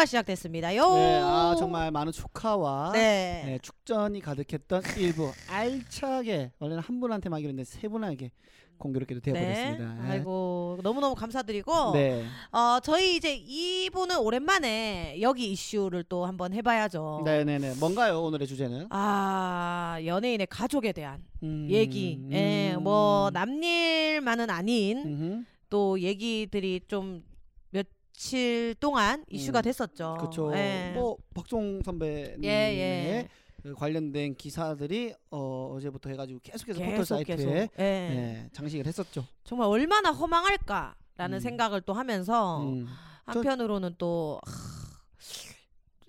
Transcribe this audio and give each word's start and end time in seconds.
일부가 0.00 0.06
시작됐습니다요. 0.06 0.94
네, 0.94 1.20
아 1.22 1.54
정말 1.58 1.90
많은 1.90 2.12
축하와 2.12 2.92
네. 2.92 3.42
네, 3.44 3.58
축전이 3.60 4.20
가득했던 4.20 4.82
일부 4.96 5.30
알차게 5.48 6.52
원래는 6.58 6.82
한 6.82 7.00
분한테만 7.00 7.36
하기로 7.36 7.50
했는데 7.50 7.64
세 7.64 7.88
분에게 7.88 8.30
공교롭게도 8.78 9.20
되어버렸습니다. 9.20 9.94
네. 10.02 10.10
아이고 10.10 10.78
너무너무 10.82 11.14
감사드리고 11.14 11.92
네, 11.92 12.24
어 12.50 12.80
저희 12.82 13.16
이제 13.16 13.34
이분은 13.34 14.18
오랜만에 14.18 15.18
여기 15.20 15.52
이슈를 15.52 16.04
또 16.04 16.24
한번 16.24 16.54
해봐야죠. 16.54 17.22
네, 17.24 17.44
네, 17.44 17.58
네. 17.58 17.74
뭔가요 17.78 18.22
오늘의 18.22 18.46
주제는? 18.46 18.86
아 18.90 19.98
연예인의 20.04 20.46
가족에 20.48 20.92
대한 20.92 21.22
음, 21.42 21.66
얘기. 21.68 22.18
음, 22.22 22.32
예, 22.32 22.76
뭐 22.80 23.30
남일만은 23.34 24.48
아닌 24.48 24.98
음흠. 25.04 25.44
또 25.68 26.00
얘기들이 26.00 26.80
좀 26.88 27.22
며칠 28.20 28.74
동안 28.78 29.24
이슈가 29.30 29.60
음, 29.60 29.62
됐었죠. 29.62 30.16
그렇죠. 30.20 30.54
예. 30.54 30.92
뭐 30.94 31.16
박종 31.34 31.82
선배님의 31.82 32.38
예, 32.44 32.48
예. 32.50 33.28
그 33.62 33.74
관련된 33.74 34.34
기사들이 34.34 35.14
어, 35.30 35.72
어제부터 35.74 36.10
해가지고 36.10 36.40
계속해서 36.42 36.80
포털 36.80 36.96
계속 36.96 37.04
사이트에 37.16 37.36
계속. 37.36 37.50
예. 37.50 37.68
네, 37.78 38.48
장식을 38.52 38.86
했었죠. 38.86 39.24
정말 39.42 39.68
얼마나 39.68 40.10
허망할까라는 40.10 41.38
음. 41.38 41.40
생각을 41.40 41.80
또 41.80 41.94
하면서 41.94 42.62
음. 42.62 42.86
한편으로는 43.24 43.94
또 43.96 44.38
하, 44.44 44.52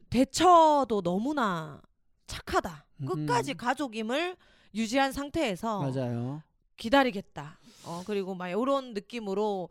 대처도 0.09 1.01
너무나 1.01 1.81
착하다. 2.27 2.85
음. 3.03 3.05
끝까지 3.05 3.53
가족임을 3.53 4.35
유지한 4.75 5.13
상태에서 5.13 5.79
맞아요. 5.79 6.43
기다리겠다. 6.75 7.57
어 7.85 8.03
그리고 8.05 8.35
막 8.35 8.49
이런 8.49 8.93
느낌으로 8.93 9.69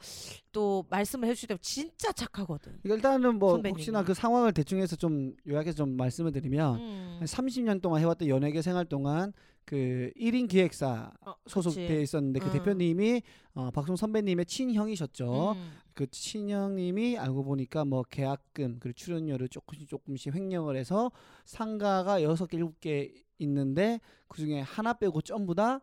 또 0.53 0.85
말씀을 0.91 1.29
해주실 1.29 1.49
때 1.49 1.57
진짜 1.61 2.13
착하거든. 2.13 2.81
이거 2.85 2.95
일단은 2.95 3.39
뭐 3.39 3.53
선배님이. 3.53 3.73
혹시나 3.81 4.03
그 4.05 4.15
상황을 4.15 4.53
대충 4.53 4.79
해서 4.79 4.97
좀 4.97 5.35
요약해서 5.49 5.77
좀 5.77 5.97
말씀을 5.97 6.33
드리면 6.33 6.75
음. 6.77 7.17
한 7.21 7.27
30년 7.27 7.81
동안 7.81 8.01
해왔던 8.01 8.29
연예계 8.29 8.63
생활 8.63 8.85
동안 8.85 9.33
그 9.65 10.11
1인 10.17 10.49
기획사 10.49 11.13
어, 11.25 11.35
소속돼. 11.47 12.03
있었는데 12.03 12.41
그 12.41 12.47
음. 12.47 12.53
대표님이 12.53 13.23
어, 13.55 13.71
박송 13.71 13.95
선배님의 13.97 14.47
친형이셨죠. 14.47 15.53
음. 15.53 15.71
그 15.95 16.11
친형님이 16.11 17.19
알고 17.19 17.45
보니까 17.45 17.85
뭐 17.85 18.03
계약금 18.03 18.79
그리고 18.81 18.95
출연료를 18.95 19.49
조금씩 19.49 19.89
조금씩 19.89 20.35
횡령을 20.35 20.77
해서 20.77 21.13
상가가 21.45 22.23
여섯 22.23 22.47
개 22.47 22.57
일곱 22.57 22.81
개 22.81 23.13
있는데 23.39 24.01
그 24.29 24.41
중에 24.41 24.61
하나 24.61 24.93
빼고 24.95 25.23
전부 25.23 25.55
다 25.55 25.81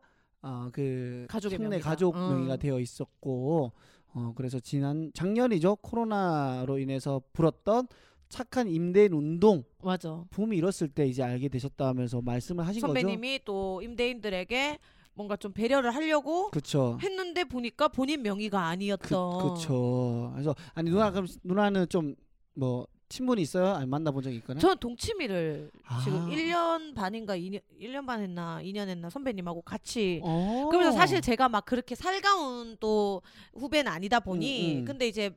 어그 0.48 1.28
가족의 1.30 1.58
형네 1.58 1.70
명의다. 1.70 1.90
가족 1.90 2.16
음. 2.16 2.20
명의가 2.20 2.58
되어 2.58 2.80
있었고 2.80 3.72
어 4.14 4.34
그래서 4.36 4.60
지난 4.60 5.12
작년이죠 5.14 5.78
코로나로 5.78 6.80
인해서 6.80 7.22
불었던 7.34 7.88
착한 8.30 8.68
임대인 8.68 9.14
운동 9.14 9.64
맞아. 9.84 10.24
붐이 10.32 10.58
일었을 10.58 10.90
때 10.90 11.06
이제 11.08 11.24
알게 11.24 11.50
되셨다면서 11.50 12.22
말씀을 12.22 12.66
하신 12.68 12.82
선배님이 12.82 13.42
또 13.46 13.82
임대인들에게 13.82 14.80
뭔가 15.14 15.36
좀 15.36 15.52
배려를 15.52 15.96
하려고 15.96 16.50
거죠. 16.52 16.96
그렇죠. 16.96 16.98
했는데 17.02 17.44
보니까 17.44 17.88
본인 17.88 18.22
명의가 18.22 18.60
그, 18.60 18.64
아니었던. 18.66 19.56
그쵸. 19.56 20.32
그래서 20.34 20.56
아니 20.76 20.90
누나 20.90 21.12
그럼 21.12 21.28
누나는 21.44 21.90
좀 21.90 22.16
뭐 22.58 22.88
친분이 23.10 23.42
있어요? 23.42 23.74
아니 23.74 23.86
만나본 23.86 24.24
적이 24.24 24.38
있거나? 24.38 24.60
전 24.60 24.78
동치미를 24.78 25.72
아. 25.86 26.02
지금 26.04 26.30
1년 26.30 26.94
반인가 26.94 27.38
2년 27.38 27.62
1년 27.80 28.06
반 28.06 28.22
했나 28.22 28.60
2년 28.62 28.90
했나 28.90 29.10
선배님하고 29.10 29.62
같이 29.62 30.22
어. 30.24 30.68
그러면서 30.70 30.98
사실 30.98 31.22
제가 31.22 31.48
막 31.48 31.66
그렇게 31.66 31.96
살가운 31.96 32.76
또 32.80 33.22
후배는 33.54 33.92
아니다 33.92 34.20
보니 34.20 34.76
음, 34.76 34.80
음. 34.80 34.86
근데 34.86 35.08
이제 35.08 35.32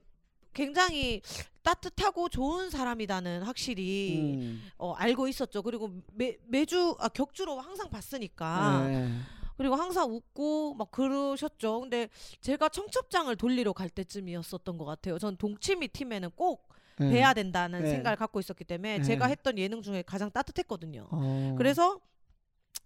굉장히 0.52 1.22
따뜻하고 1.62 2.28
좋은 2.28 2.70
사람이다는 2.70 3.42
확실히 3.42 4.18
음. 4.18 4.62
어, 4.76 4.92
알고 4.94 5.28
있었죠. 5.28 5.62
그리고 5.62 5.90
매, 6.12 6.36
매주 6.46 6.96
아, 6.98 7.08
격주로 7.08 7.60
항상 7.60 7.88
봤으니까 7.88 8.88
네. 8.88 9.08
그리고 9.56 9.74
항상 9.76 10.10
웃고 10.10 10.74
막 10.74 10.90
그러셨죠. 10.90 11.80
근데 11.80 12.08
제가 12.40 12.70
청첩장을 12.70 13.36
돌리러 13.36 13.74
갈 13.74 13.90
때쯤이었었던 13.90 14.78
것 14.78 14.86
같아요. 14.86 15.18
전 15.18 15.36
동치미 15.36 15.88
팀에는 15.88 16.30
꼭 16.34 16.69
네. 17.00 17.10
뵈야 17.10 17.34
된다는 17.34 17.82
네. 17.82 17.90
생각을 17.90 18.16
갖고 18.16 18.40
있었기 18.40 18.64
때문에 18.64 18.98
네. 18.98 19.02
제가 19.02 19.26
했던 19.26 19.58
예능 19.58 19.82
중에 19.82 20.02
가장 20.02 20.30
따뜻했거든요. 20.30 21.08
어. 21.10 21.54
그래서 21.56 21.98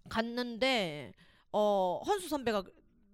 갔는데 0.08 1.12
어 1.52 2.00
헌수 2.06 2.28
선배가 2.28 2.62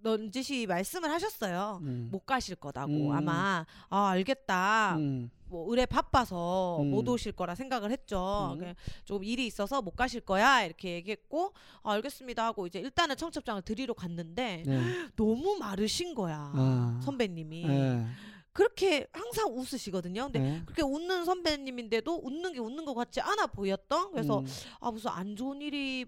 넌지시 0.03 0.65
말씀을 0.67 1.09
하셨어요. 1.11 1.79
음. 1.83 2.09
못 2.11 2.25
가실 2.25 2.55
거다고 2.55 2.91
음. 2.91 3.11
아마 3.11 3.65
아 3.89 4.09
알겠다 4.09 4.95
음. 4.97 5.29
뭐 5.45 5.69
의뢰 5.69 5.85
바빠서 5.85 6.79
음. 6.81 6.91
못 6.91 7.07
오실 7.07 7.33
거라 7.33 7.55
생각을 7.55 7.91
했죠. 7.91 8.57
음. 8.59 8.73
조금 9.05 9.23
일이 9.23 9.45
있어서 9.45 9.81
못 9.81 9.95
가실 9.95 10.21
거야 10.21 10.63
이렇게 10.63 10.93
얘기했고 10.93 11.53
아, 11.83 11.91
알겠습니다 11.93 12.45
하고 12.45 12.67
이제 12.67 12.79
일단은 12.79 13.17
청첩장을 13.17 13.61
드리러 13.63 13.93
갔는데 13.93 14.63
네. 14.65 14.81
너무 15.15 15.57
마르신 15.59 16.15
거야 16.15 16.51
아. 16.53 16.99
선배님이 17.03 17.67
네. 17.67 18.05
그렇게 18.53 19.07
항상 19.13 19.47
웃으시거든요. 19.57 20.23
근데 20.25 20.39
네. 20.39 20.61
그렇게 20.65 20.81
웃는 20.81 21.25
선배님인데도 21.25 22.21
웃는 22.23 22.53
게 22.53 22.59
웃는 22.59 22.83
것 22.85 22.93
같지 22.93 23.21
않아 23.21 23.47
보였던 23.47 24.11
그래서 24.11 24.39
음. 24.39 24.45
아 24.79 24.91
무슨 24.91 25.09
안 25.11 25.35
좋은 25.35 25.61
일이 25.61 26.05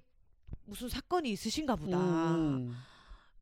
무슨 0.65 0.89
사건이 0.89 1.31
있으신가 1.31 1.75
보다. 1.75 1.97
음. 2.35 2.75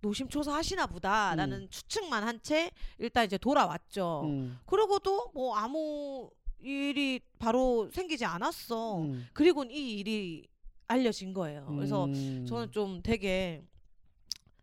노심초사 0.02 0.54
하시나 0.56 0.88
보다 0.88 1.36
라는 1.36 1.70
추측만 1.70 2.24
한 2.24 2.40
채 2.42 2.72
일단 2.98 3.26
이제 3.26 3.38
돌아왔죠. 3.38 4.22
음. 4.26 4.60
그러고도 4.66 5.32
뭐 5.34 5.56
아무 5.56 6.30
일이 6.60 7.20
바로 7.40 7.90
생기지 7.92 8.26
않았어. 8.26 9.02
음. 9.02 9.28
그리고 9.34 9.64
이 9.64 10.00
일이 10.00 10.48
알려진 10.88 11.34
거예요. 11.34 11.66
그래서 11.76 12.06
음. 12.06 12.46
저는 12.48 12.72
좀 12.72 13.02
되게 13.04 13.64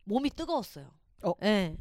몸이 0.04 0.30
뜨거웠어요. 0.30 0.90
어? 1.22 1.32
예. 1.42 1.76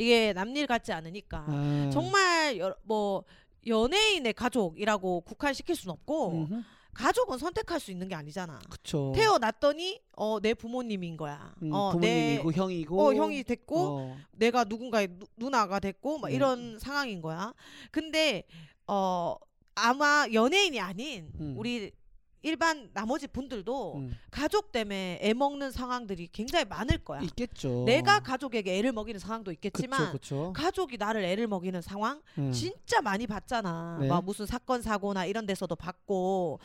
이게 0.00 0.32
남일 0.32 0.66
같지 0.66 0.92
않으니까 0.92 1.44
아. 1.46 1.90
정말 1.92 2.58
여, 2.58 2.74
뭐 2.84 3.24
연예인의 3.66 4.32
가족이라고 4.32 5.20
국한시킬 5.22 5.76
수는 5.76 5.92
없고 5.92 6.32
음흠. 6.32 6.62
가족은 6.92 7.38
선택할 7.38 7.78
수 7.78 7.90
있는 7.92 8.08
게 8.08 8.14
아니잖아. 8.14 8.58
그쵸. 8.68 9.12
태어났더니 9.14 10.00
어 10.16 10.40
내 10.40 10.54
부모님인 10.54 11.16
거야. 11.16 11.54
음, 11.62 11.70
어, 11.72 11.92
부모님이고 11.92 12.50
내 12.50 12.56
형이고 12.56 13.00
어, 13.00 13.14
형이 13.14 13.44
됐고 13.44 13.98
어. 13.98 14.16
내가 14.32 14.64
누군가의 14.64 15.08
누, 15.18 15.26
누나가 15.36 15.78
됐고 15.80 16.18
막 16.18 16.28
네. 16.28 16.34
이런 16.34 16.78
상황인 16.78 17.20
거야. 17.22 17.52
근데 17.90 18.44
어 18.86 19.36
아마 19.74 20.26
연예인이 20.32 20.80
아닌 20.80 21.30
음. 21.38 21.54
우리 21.56 21.92
일반 22.42 22.90
나머지 22.94 23.26
분들도 23.26 23.96
음. 23.96 24.16
가족 24.30 24.72
때문에 24.72 25.18
애 25.22 25.34
먹는 25.34 25.70
상황들이 25.70 26.28
굉장히 26.32 26.64
많을 26.64 26.98
거야. 26.98 27.20
있겠죠. 27.20 27.84
내가 27.86 28.20
가족에게 28.20 28.78
애를 28.78 28.92
먹이는 28.92 29.20
상황도 29.20 29.52
있겠지만 29.52 30.12
그쵸, 30.12 30.18
그쵸. 30.18 30.52
가족이 30.54 30.96
나를 30.96 31.22
애를 31.24 31.46
먹이는 31.46 31.82
상황 31.82 32.22
음. 32.38 32.52
진짜 32.52 33.02
많이 33.02 33.26
봤잖아. 33.26 33.98
네. 34.00 34.08
막 34.08 34.24
무슨 34.24 34.46
사건 34.46 34.80
사고나 34.82 35.26
이런 35.26 35.46
데서도 35.46 35.76
봤고 35.76 36.60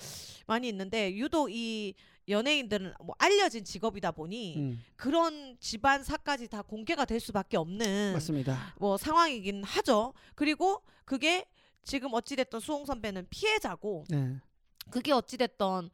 많이 0.47 0.69
있는데 0.69 1.13
유독 1.15 1.51
이 1.51 1.93
연예인들은 2.27 2.93
뭐 3.03 3.15
알려진 3.19 3.63
직업이다 3.63 4.11
보니 4.11 4.57
음. 4.57 4.83
그런 4.95 5.57
집안 5.59 6.03
사까지 6.03 6.47
다 6.47 6.61
공개가 6.61 7.05
될 7.05 7.19
수밖에 7.19 7.57
없는 7.57 8.13
맞습니다. 8.13 8.73
뭐 8.77 8.97
상황이긴 8.97 9.63
하죠. 9.63 10.13
그리고 10.33 10.81
그게 11.03 11.45
지금 11.83 12.13
어찌됐던 12.13 12.59
수홍 12.61 12.85
선배는 12.85 13.27
피해자고 13.29 14.05
네. 14.09 14.37
그게 14.89 15.11
어찌됐던 15.11 15.89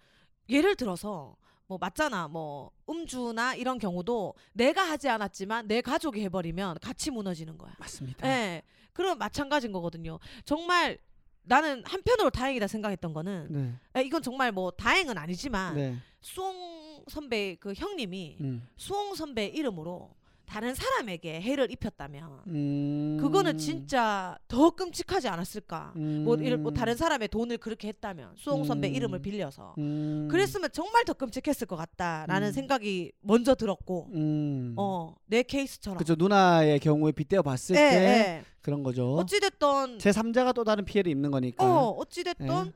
예를 0.49 0.75
들어서 0.75 1.35
뭐 1.67 1.77
맞잖아 1.77 2.27
뭐 2.27 2.71
음주나 2.89 3.55
이런 3.55 3.79
경우도 3.79 4.33
내가 4.53 4.83
하지 4.83 5.07
않았지만 5.07 5.67
내 5.67 5.81
가족이 5.81 6.21
해버리면 6.23 6.79
같이 6.81 7.11
무너지는 7.11 7.57
거야. 7.57 7.73
맞습니다. 7.79 8.27
예. 8.27 8.61
그럼 8.93 9.17
마찬가지인 9.17 9.71
거거든요. 9.71 10.19
정말 10.43 10.97
나는 11.43 11.83
한편으로 11.85 12.29
다행이다 12.29 12.67
생각했던 12.67 13.13
거는 13.13 13.47
네. 13.49 13.99
에, 13.99 14.03
이건 14.03 14.21
정말 14.21 14.51
뭐 14.51 14.69
다행은 14.71 15.17
아니지만 15.17 15.75
네. 15.75 15.97
수홍 16.19 17.05
선배 17.07 17.55
그 17.59 17.73
형님이 17.73 18.37
음. 18.41 18.67
수홍 18.75 19.15
선배 19.15 19.45
이름으로 19.45 20.13
다른 20.51 20.75
사람에게 20.75 21.39
해를 21.39 21.71
입혔다면 21.71 22.41
음. 22.47 23.17
그거는 23.21 23.57
진짜 23.57 24.37
더 24.49 24.71
끔찍하지 24.71 25.29
않았을까? 25.29 25.93
음. 25.95 26.25
뭐, 26.25 26.35
이를- 26.35 26.57
뭐 26.57 26.73
다른 26.73 26.97
사람의 26.97 27.29
돈을 27.29 27.57
그렇게 27.57 27.87
했다면 27.87 28.33
수홍 28.35 28.65
선배 28.65 28.89
음. 28.89 28.95
이름을 28.95 29.21
빌려서 29.21 29.75
음. 29.77 30.27
그랬으면 30.29 30.69
정말 30.73 31.05
더 31.05 31.13
끔찍했을 31.13 31.67
것 31.67 31.77
같다라는 31.77 32.49
음. 32.49 32.51
생각이 32.51 33.13
먼저 33.21 33.55
들었고 33.55 34.09
음. 34.13 34.73
어내 34.75 35.43
케이스처럼 35.43 35.97
그죠 35.97 36.15
누나의 36.17 36.81
경우에 36.81 37.13
빗대어 37.13 37.43
봤을 37.43 37.77
예, 37.77 37.79
때 37.79 37.95
예. 37.95 38.43
그런 38.59 38.83
거죠. 38.83 39.15
어찌됐던 39.15 39.99
제 39.99 40.09
3자가 40.09 40.53
또 40.53 40.65
다른 40.65 40.83
피해를 40.83 41.09
입는 41.13 41.31
거니까. 41.31 41.63
어 41.63 41.91
어찌됐던 41.91 42.67
예. 42.67 42.71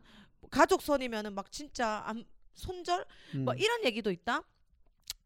가족선이면은 0.49 1.33
막 1.33 1.51
진짜 1.51 2.03
암, 2.05 2.23
손절 2.53 3.03
음. 3.35 3.43
뭐 3.43 3.53
이런 3.53 3.83
얘기도 3.83 4.11
있다. 4.11 4.43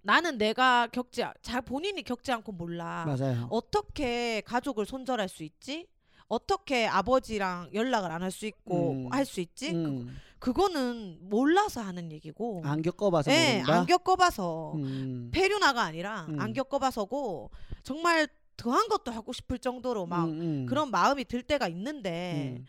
나는 0.02 0.38
내가 0.38 0.88
겪지 0.88 1.24
아- 1.24 1.34
잘 1.42 1.62
본인이 1.62 2.02
겪지 2.04 2.32
않고 2.32 2.52
몰라. 2.54 3.06
맞아요. 3.06 3.48
어떻게 3.52 4.42
가족을 4.42 4.86
손절할 4.86 5.28
수 5.30 5.44
있지? 5.44 5.88
어떻게 6.28 6.86
아버지랑 6.88 7.70
연락을 7.74 8.12
안 8.12 8.22
할 8.22 8.32
수 8.32 8.46
있고 8.46 8.92
음. 8.92 9.12
할수 9.12 9.42
있지? 9.42 9.72
음. 9.72 10.16
그 10.38 10.54
거는 10.54 11.18
몰라서 11.22 11.82
하는 11.82 12.12
얘기고. 12.12 12.62
안 12.64 12.82
겪어봐서 12.82 13.32
예, 13.32 13.54
모른다. 13.56 13.80
안 13.80 13.86
겪어봐서 13.86 14.74
음. 14.76 15.32
폐륜아가 15.34 15.82
아니라 15.84 16.28
음. 16.30 16.40
안 16.40 16.54
겪어봐서고 16.54 17.50
정말 17.84 18.28
더한 18.56 18.88
것도 18.90 19.12
하고 19.12 19.34
싶을 19.34 19.58
정도로 19.60 20.06
막 20.06 20.26
음, 20.26 20.42
음. 20.42 20.66
그런 20.68 20.92
마음이 20.92 21.26
들 21.26 21.44
때가 21.44 21.68
있는데 21.70 22.56
음. 22.60 22.66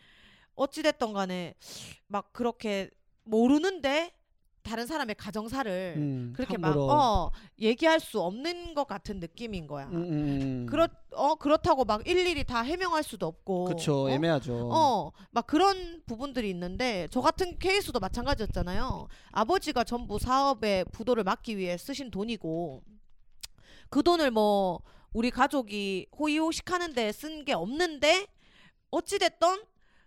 어찌됐던 0.55 1.13
간에 1.13 1.53
막 2.07 2.33
그렇게 2.33 2.89
모르는데 3.23 4.11
다른 4.63 4.85
사람의 4.85 5.15
가정사를 5.15 5.93
음. 5.97 6.33
그렇게 6.35 6.53
함부로. 6.55 6.87
막 6.87 6.93
어, 6.93 7.31
얘기할 7.59 7.99
수 7.99 8.21
없는 8.21 8.73
것 8.73 8.85
같은 8.87 9.19
느낌인 9.19 9.67
거야. 9.67 9.87
음, 9.87 9.95
음, 9.95 10.11
음. 10.13 10.65
그렇 10.69 10.87
어 11.13 11.35
그렇다고 11.35 11.83
막 11.85 12.07
일일이 12.07 12.43
다 12.43 12.61
해명할 12.61 13.03
수도 13.03 13.25
없고. 13.27 13.65
그쵸 13.65 14.05
어? 14.05 14.09
애매하죠. 14.09 14.69
어, 14.71 15.11
막 15.31 15.45
그런 15.47 16.01
부분들이 16.05 16.49
있는데 16.51 17.07
저 17.11 17.21
같은 17.21 17.57
케이스도 17.59 17.99
마찬가지였잖아요. 17.99 19.07
아버지가 19.31 19.83
전부 19.83 20.19
사업에 20.19 20.83
부도를 20.91 21.23
막기 21.23 21.57
위해 21.57 21.77
쓰신 21.77 22.11
돈이고 22.11 22.81
그 23.89 24.03
돈을 24.03 24.31
뭐 24.31 24.79
우리 25.13 25.29
가족이 25.31 26.07
호의호식하는 26.17 26.93
데 26.93 27.11
쓴 27.11 27.43
게 27.43 27.53
없는데 27.53 28.27
어찌 28.91 29.19
됐던 29.19 29.63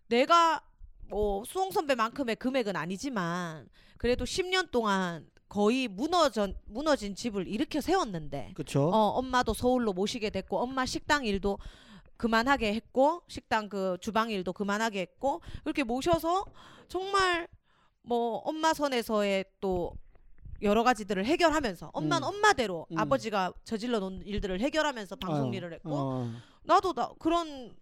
내가 0.09 0.63
뭐 1.09 1.45
수홍 1.45 1.71
선배만큼의 1.71 2.37
금액은 2.37 2.77
아니지만 2.77 3.69
그래도 3.99 4.25
10년 4.25 4.71
동안 4.71 5.27
거의 5.49 5.89
무너져 5.89 6.49
무너진 6.67 7.15
집을 7.15 7.47
일으켜 7.47 7.81
세웠는데 7.81 8.53
그쵸. 8.55 8.89
어, 8.89 9.11
엄마도 9.11 9.55
서울로 9.55 9.93
모시게 9.93 10.31
됐고 10.31 10.59
엄마 10.59 10.85
식당 10.85 11.25
일도 11.25 11.59
그만하게 12.17 12.75
했고 12.75 13.23
식당 13.29 13.69
그 13.69 13.97
주방 14.01 14.31
일도 14.31 14.53
그만하게 14.53 15.01
했고 15.01 15.41
그렇게 15.63 15.83
모셔서 15.85 16.45
정말 16.89 17.49
뭐 18.03 18.39
엄마 18.39 18.75
선에서의 18.75 19.45
또 19.61 19.95
여러 20.63 20.83
가지들을 20.83 21.25
해결하면서 21.25 21.91
엄마는 21.93 22.27
음. 22.27 22.35
엄마대로 22.35 22.87
음. 22.91 22.99
아버지가 22.99 23.53
저질러 23.65 23.99
놓은 24.01 24.23
일들을 24.25 24.61
해결하면서 24.61 25.17
방송 25.17 25.51
어, 25.51 25.53
일을 25.53 25.73
했고 25.75 25.91
어. 25.95 26.31
나도 26.65 26.95
나 26.95 27.11
그런 27.19 27.75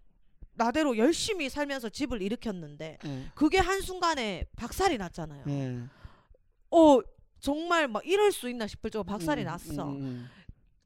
나대로 0.54 0.96
열심히 0.98 1.48
살면서 1.48 1.88
집을 1.88 2.20
일으켰는데 2.22 2.98
예. 3.04 3.26
그게 3.34 3.58
한순간에 3.58 4.44
박살이 4.56 4.98
났잖아요. 4.98 5.44
예. 5.48 5.82
어 6.70 7.00
정말 7.40 7.88
막 7.88 8.06
이럴 8.06 8.32
수 8.32 8.48
있나 8.48 8.66
싶을 8.66 8.90
정도 8.90 9.04
박살이 9.04 9.42
음, 9.42 9.46
났어. 9.46 9.88
음, 9.88 9.96
음. 10.02 10.28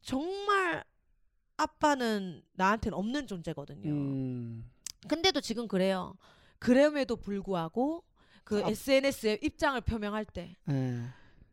정말 0.02 0.84
아빠는 1.56 2.42
나한테는 2.52 2.96
없는 2.96 3.26
존재거든요. 3.26 3.90
음. 3.90 4.70
근데도 5.08 5.40
지금 5.40 5.68
그래요. 5.68 6.16
그럼에도 6.58 7.16
불구하고 7.16 8.04
그 8.44 8.62
아. 8.64 8.68
SNS에 8.68 9.38
입장을 9.42 9.80
표명할 9.82 10.24
때 10.24 10.56
예. 10.70 11.02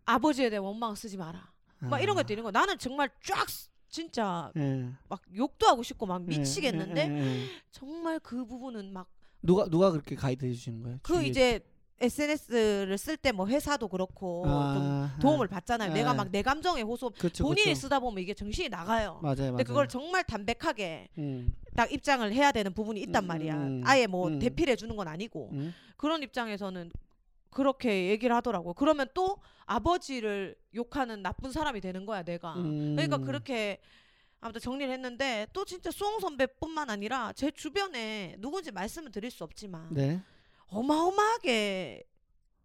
아버지에 0.05 0.49
대한 0.49 0.63
원망 0.65 0.95
쓰지 0.95 1.17
마라. 1.17 1.51
막 1.79 1.99
이런 1.99 2.17
아. 2.17 2.21
것도 2.21 2.31
있는 2.33 2.43
거. 2.43 2.51
나는 2.51 2.77
정말 2.77 3.09
쫙 3.23 3.49
쓰- 3.49 3.67
진짜 4.03 4.51
예. 4.57 4.89
막 5.07 5.21
욕도 5.35 5.67
하고 5.67 5.83
싶고 5.83 6.07
막 6.07 6.23
예, 6.23 6.25
미치겠는데 6.39 7.07
예, 7.07 7.15
예, 7.15 7.41
예. 7.43 7.45
정말 7.69 8.19
그 8.19 8.43
부분은 8.43 8.91
막그 8.91 9.07
누가 9.43 9.67
누가 9.69 9.91
그렇게 9.91 10.15
가이드 10.15 10.43
해주시는 10.45 10.81
거예요? 10.81 10.97
주위에? 11.03 11.27
이제 11.27 11.59
SNS를 12.01 12.97
쓸 12.97 13.17
때 13.17 13.31
뭐 13.31 13.45
회사도 13.47 13.87
그렇고 13.87 14.45
좀 14.45 14.51
아, 14.51 15.15
도움을 15.21 15.47
받잖아요. 15.47 15.91
아. 15.91 15.93
내가 15.93 16.13
막 16.15 16.31
내 16.31 16.41
감정에 16.41 16.81
호소 16.81 17.11
그쵸, 17.11 17.43
본인이 17.43 17.69
그쵸. 17.73 17.81
쓰다 17.81 17.99
보면 17.99 18.23
이게 18.23 18.33
정신이 18.33 18.69
나가요. 18.69 19.19
맞아요, 19.21 19.35
맞아요. 19.37 19.51
근데 19.51 19.63
그걸 19.63 19.87
정말 19.87 20.23
담백하게 20.23 21.09
음, 21.19 21.53
딱 21.75 21.91
입장을 21.93 22.33
해야 22.33 22.51
되는 22.51 22.73
부분이 22.73 22.99
있단 23.01 23.23
음, 23.23 23.27
말이야. 23.27 23.55
음, 23.55 23.81
아예 23.85 24.07
뭐 24.07 24.27
음. 24.27 24.39
대필해 24.39 24.75
주는 24.75 24.95
건 24.95 25.07
아니고 25.07 25.51
음. 25.53 25.71
그런 25.95 26.23
입장에서는 26.23 26.91
그렇게 27.53 28.09
얘기를 28.09 28.35
하더라고. 28.35 28.73
그러면 28.73 29.07
또 29.13 29.37
아버지를 29.65 30.55
욕하는 30.75 31.21
나쁜 31.21 31.51
사람이 31.51 31.79
되는 31.81 32.05
거야, 32.05 32.23
내가. 32.23 32.55
음. 32.55 32.95
그러니까 32.95 33.17
그렇게 33.19 33.79
아무튼 34.41 34.59
정리를 34.59 34.91
했는데 34.91 35.47
또 35.53 35.63
진짜 35.63 35.89
수홍 35.89 36.19
선배뿐만 36.19 36.89
아니라 36.89 37.31
제 37.33 37.49
주변에 37.51 38.35
누군지 38.39 38.71
말씀을 38.71 39.09
드릴 39.11 39.31
수 39.31 39.43
없지만 39.45 39.87
네. 39.93 40.21
어마어마하게 40.67 42.03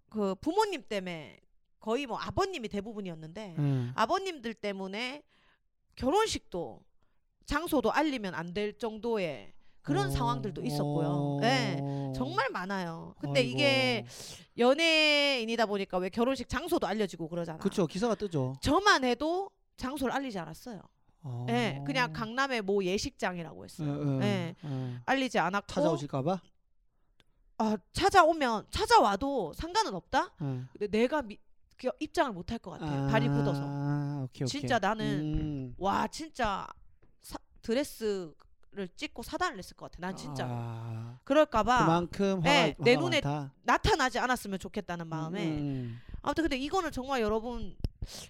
그 0.09 0.35
부모님 0.37 0.83
때문에 0.89 1.39
거의 1.79 2.07
뭐 2.07 2.19
아버님이 2.19 2.69
대부분이었는데 2.69 3.55
음. 3.59 3.93
아버님들 3.95 4.55
때문에 4.55 5.23
결혼식도 5.95 6.83
장소도 7.47 7.93
알리면 7.93 8.35
안 8.35 8.53
될 8.55 8.77
정도의 8.79 9.53
그런 9.89 10.09
어, 10.09 10.11
상황들도 10.11 10.63
있었고요. 10.65 11.09
어. 11.09 11.39
네. 11.41 11.79
정말 12.15 12.51
많아요. 12.51 13.15
근데 13.21 13.41
아이고. 13.41 13.51
이게 13.53 14.05
연예인이다 14.59 15.65
보니까 15.67 15.97
왜 15.99 16.11
결혼식 16.11 16.49
장소도 16.49 16.87
알려지고 16.87 17.29
그러잖아. 17.29 17.59
그쵸 17.59 17.87
기사가 17.87 18.15
뜨죠. 18.15 18.55
저만 18.61 19.05
해도 19.05 19.51
장소를 19.79 20.13
알리지 20.13 20.39
않았어요. 20.39 20.83
어. 21.23 21.45
네, 21.47 21.83
그냥 21.87 22.13
강남의 22.13 22.63
모 22.63 22.85
예식장이라고 22.85 23.65
했어요. 23.65 23.89
예, 23.89 24.13
예, 24.15 24.19
네. 24.19 24.57
예. 24.65 24.95
알리지 25.07 25.39
않았고 25.39 25.67
찾아오실까봐. 25.73 26.41
아, 27.61 27.77
찾아오면 27.93 28.67
찾아와도 28.71 29.53
상관은 29.55 29.95
없다. 29.95 30.33
예. 30.43 30.63
근데 30.73 30.87
내가 30.99 31.23
미, 31.23 31.37
그 31.77 31.89
입장을 31.99 32.31
못 32.33 32.51
할 32.53 32.59
것 32.59 32.73
같아. 32.73 33.07
발이 33.07 33.29
굳어서. 33.29 33.63
아, 33.65 34.21
오케이, 34.25 34.45
오케이. 34.45 34.47
진짜 34.47 34.79
나는 34.79 35.35
음. 35.35 35.75
와 35.79 36.07
진짜 36.09 36.67
사, 37.21 37.37
드레스 37.63 38.33
를 38.73 38.87
찍고 38.97 39.23
사단을 39.23 39.57
냈을 39.57 39.77
것 39.77 39.91
같아. 39.91 40.07
난 40.07 40.15
진짜 40.15 40.47
아, 40.49 41.19
그럴까봐 41.25 41.87
그만큼 41.87 42.37
화가, 42.39 42.43
네, 42.43 42.77
내 42.79 42.95
화가 42.95 43.05
눈에 43.05 43.21
많다. 43.23 43.53
나타나지 43.63 44.19
않았으면 44.19 44.59
좋겠다는 44.59 45.07
마음에 45.09 45.47
음, 45.59 45.99
아무튼 46.23 46.45
근데 46.45 46.59
이거는 46.59 46.93
정말 46.93 47.23
여러분 47.23 47.75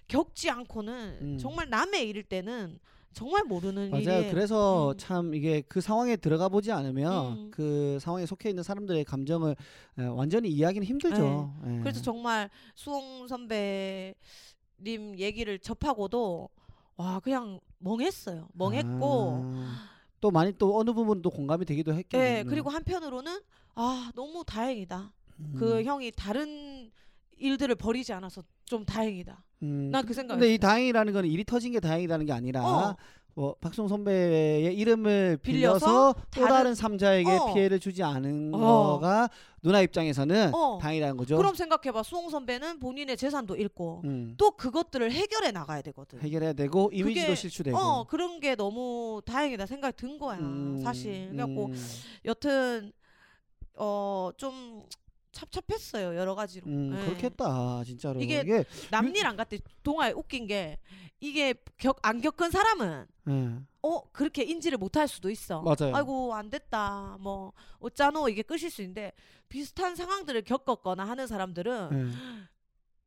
겪지 0.07 0.49
않고는 0.49 1.17
음. 1.21 1.37
정말 1.39 1.69
남의 1.69 2.07
일일 2.07 2.23
때는 2.23 2.79
정말 3.11 3.43
모르는 3.43 3.89
맞아요. 3.91 4.01
일이에요. 4.03 4.31
그래서 4.31 4.91
음. 4.91 4.97
참 4.97 5.33
이게 5.35 5.61
그 5.67 5.81
상황에 5.81 6.15
들어가 6.15 6.47
보지 6.47 6.71
않으면 6.71 7.33
음. 7.33 7.51
그 7.51 7.97
상황에 7.99 8.25
속해 8.25 8.47
있는 8.49 8.63
사람들의 8.63 9.03
감정을 9.03 9.55
에, 9.97 10.05
완전히 10.05 10.49
이해하기는 10.49 10.87
힘들죠. 10.87 11.53
예. 11.67 11.79
그래서 11.81 12.01
정말 12.01 12.49
수홍 12.75 13.27
선배님 13.27 14.15
얘기를 15.17 15.59
접하고도 15.59 16.49
와 16.95 17.19
그냥 17.19 17.59
멍했어요. 17.79 18.47
멍했고 18.53 19.41
아, 19.43 19.89
또 20.21 20.31
많이 20.31 20.53
또 20.57 20.77
어느 20.77 20.91
부분 20.93 21.21
또 21.21 21.29
공감이 21.29 21.65
되기도 21.65 21.93
했겠네요. 21.93 22.39
예 22.39 22.43
그리고 22.43 22.69
한편으로는 22.69 23.39
아 23.75 24.11
너무 24.15 24.43
다행이다. 24.45 25.11
음. 25.39 25.55
그 25.57 25.83
형이 25.83 26.11
다른 26.15 26.91
일들을 27.37 27.75
버리지 27.75 28.13
않아서 28.13 28.43
좀 28.65 28.85
다행이다. 28.85 29.43
음, 29.63 29.89
난그 29.91 30.13
생각. 30.13 30.35
근데 30.35 30.53
이 30.53 30.57
다행이라는 30.57 31.13
건 31.13 31.25
일이 31.25 31.43
터진 31.43 31.71
게 31.71 31.79
다행이라는 31.79 32.25
게 32.25 32.33
아니라 32.33 32.65
어. 32.65 32.95
뭐 33.39 33.55
박송 33.61 33.87
선배의 33.87 34.75
이름을 34.75 35.37
빌려서 35.41 35.85
빌려서 35.85 36.15
또 36.35 36.45
다른- 36.45 36.75
삼자에게 36.75 37.31
어. 37.31 37.53
피해를 37.53 37.79
주지 37.79 38.03
않은 38.03 38.53
어. 38.53 38.57
거가 38.57 39.29
누나 39.61 39.79
입장에서는 39.79 40.53
어. 40.53 40.77
다행이라는 40.81 41.15
거죠. 41.15 41.37
그럼 41.37 41.55
생각해봐 41.55 42.03
수홍 42.03 42.29
선배는 42.31 42.79
본인의 42.81 43.15
재산도 43.15 43.55
잃고 43.55 44.01
음. 44.03 44.35
또 44.37 44.51
그것들을 44.51 45.09
해결해 45.13 45.51
나가야 45.51 45.81
되거든. 45.83 46.19
해결해야 46.19 46.51
되고 46.51 46.89
이미지도 46.91 47.27
그게- 47.27 47.35
실추되고. 47.35 47.77
어 47.77 48.03
그런 48.07 48.41
게 48.41 48.55
너무 48.55 49.21
다행이다 49.25 49.65
생각이 49.67 49.95
든 49.95 50.19
거야 50.19 50.37
음, 50.39 50.81
사실. 50.83 51.29
그래갖고 51.31 51.67
음, 51.67 51.73
여튼 52.25 52.91
어좀 53.77 54.83
찹찹했어요 55.31 56.15
여러 56.15 56.35
가지로. 56.35 56.67
음, 56.67 56.95
예. 56.97 57.05
그렇겠다 57.05 57.83
진짜로 57.85 58.19
이게 58.21 58.41
이게 58.41 58.65
남일 58.91 59.25
안 59.25 59.35
갔대 59.37 59.59
동아에 59.83 60.11
웃긴 60.11 60.47
게 60.47 60.77
이게 61.19 61.53
겪, 61.77 61.97
안 62.01 62.21
겪은 62.21 62.49
사람은 62.51 63.05
예, 63.29 63.59
어 63.81 64.09
그렇게 64.11 64.43
인지를 64.43 64.77
못할 64.77 65.07
수도 65.07 65.29
있어. 65.29 65.61
맞아요. 65.61 65.95
아이고 65.95 66.33
안 66.33 66.49
됐다 66.49 67.17
뭐 67.19 67.53
어쩌노 67.79 68.29
이게 68.29 68.41
끝일 68.41 68.69
수 68.71 68.81
있는데 68.81 69.11
비슷한 69.49 69.95
상황들을 69.95 70.41
겪었거나 70.43 71.03
하는 71.07 71.27
사람들은 71.27 71.89
예. 71.93 72.43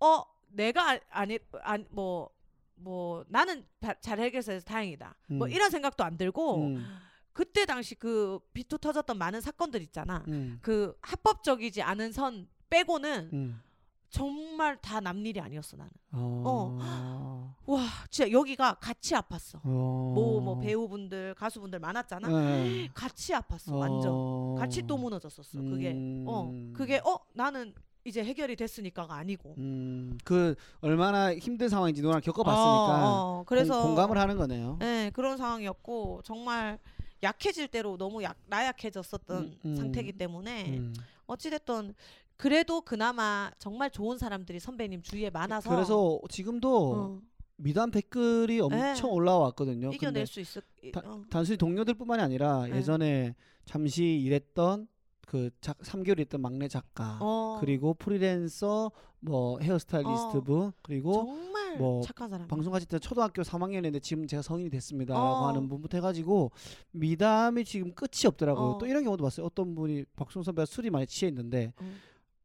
어 0.00 0.24
내가 0.48 0.92
아- 0.92 1.00
아니 1.10 1.38
아니 1.62 1.84
뭐. 1.90 2.30
뭐 2.74 3.24
나는 3.28 3.64
다- 3.78 3.94
잘 4.00 4.18
해결해서 4.18 4.58
다행이다. 4.58 5.14
뭐 5.28 5.46
음. 5.46 5.52
이런 5.52 5.70
생각도 5.70 6.02
안 6.02 6.16
들고 6.16 6.56
음, 6.56 6.84
그때 7.32 7.64
당시 7.64 7.94
그 7.94 8.38
비투 8.52 8.78
터졌던 8.78 9.16
많은 9.18 9.40
사건들 9.40 9.82
있잖아. 9.82 10.24
음, 10.28 10.58
그 10.62 10.96
합법적이지 11.00 11.82
않은 11.82 12.12
선 12.12 12.48
빼고는 12.70 13.30
음. 13.32 13.62
정말 14.10 14.76
다 14.76 15.00
남일이 15.00 15.40
아니었어 15.40 15.78
나는. 15.78 15.90
어. 16.12 17.56
와 17.64 17.86
진짜 18.10 18.30
여기가 18.30 18.74
같이 18.74 19.14
아팠어. 19.14 19.60
어. 19.64 20.12
뭐뭐 20.14 20.58
배우분들 20.60 21.34
가수분들 21.34 21.78
많았잖아. 21.78 22.28
예. 22.30 22.88
같이 22.92 23.32
아팠어 23.32 23.74
완전. 23.74 24.12
어. 24.12 24.54
같이 24.58 24.86
또 24.86 24.98
무너졌었어. 24.98 25.60
그게 25.62 25.92
어 26.26 26.50
음. 26.50 26.74
그게 26.76 27.00
어 27.04 27.18
나는 27.32 27.72
이제 28.04 28.22
해결이 28.22 28.56
됐으니까가 28.56 29.14
아니고. 29.14 29.54
음, 29.56 30.18
그 30.24 30.56
얼마나 30.82 31.34
힘든 31.34 31.70
상황인지 31.70 32.02
누나 32.02 32.20
겪어봤으니까 32.20 33.08
어, 33.08 33.40
어, 33.40 33.44
그래서 33.46 33.82
공, 33.82 33.94
감을 33.94 34.18
하는 34.18 34.36
거네요. 34.36 34.76
네 34.80 35.10
그런 35.14 35.38
상황이었고 35.38 36.20
정말 36.24 36.78
약해질 37.22 37.68
대로 37.68 37.96
너무 37.96 38.22
약, 38.22 38.36
나약해졌었던 38.46 39.42
음, 39.44 39.58
음. 39.64 39.76
상태이기 39.76 40.12
때문에 40.12 40.78
음. 40.78 40.94
어찌됐든 41.26 41.94
그래도 42.36 42.80
그나마 42.80 43.50
정말 43.58 43.90
좋은 43.90 44.18
사람들이 44.18 44.58
선배님 44.58 45.02
주위에 45.02 45.30
많아서 45.30 45.70
그래서 45.70 46.20
지금도 46.28 46.92
어, 46.92 47.20
미담 47.56 47.90
댓글이 47.90 48.60
엄청 48.60 49.10
네. 49.10 49.14
올라왔거든요. 49.14 49.92
이겨낼 49.92 50.26
수 50.26 50.40
있을 50.40 50.62
어. 51.04 51.22
단순히 51.30 51.56
동료들뿐만이 51.56 52.20
아니라 52.20 52.66
네. 52.66 52.76
예전에 52.76 53.36
잠시 53.64 54.04
일했던 54.04 54.88
그 55.26 55.50
작, 55.60 55.78
3개월 55.78 56.18
있던 56.20 56.42
막내 56.42 56.66
작가 56.66 57.18
어, 57.20 57.58
그리고 57.60 57.94
프리랜서 57.94 58.90
뭐 59.22 59.58
헤어스타일리스트 59.60 60.36
어. 60.36 60.40
분 60.40 60.72
그리고 60.82 61.12
정말 61.12 61.78
뭐 61.78 62.02
착한 62.02 62.28
사람. 62.28 62.48
방송 62.48 62.72
가실 62.72 62.88
때 62.88 62.98
초등학교 62.98 63.42
3학년인데 63.42 64.02
지금 64.02 64.26
제가 64.26 64.42
성인이 64.42 64.68
됐습니다라고 64.70 65.24
어. 65.26 65.48
하는 65.48 65.68
분부터 65.68 65.96
해가지고 65.98 66.50
미담이 66.90 67.64
지금 67.64 67.92
끝이 67.94 68.26
없더라고요. 68.26 68.64
어. 68.70 68.78
또 68.78 68.86
이런 68.86 69.04
경우도 69.04 69.22
봤어요. 69.22 69.46
어떤 69.46 69.74
분이 69.74 70.04
박송 70.16 70.42
선배가 70.42 70.66
술이 70.66 70.90
많이 70.90 71.06
취해 71.06 71.28
있는데 71.28 71.72
어. 71.80 71.90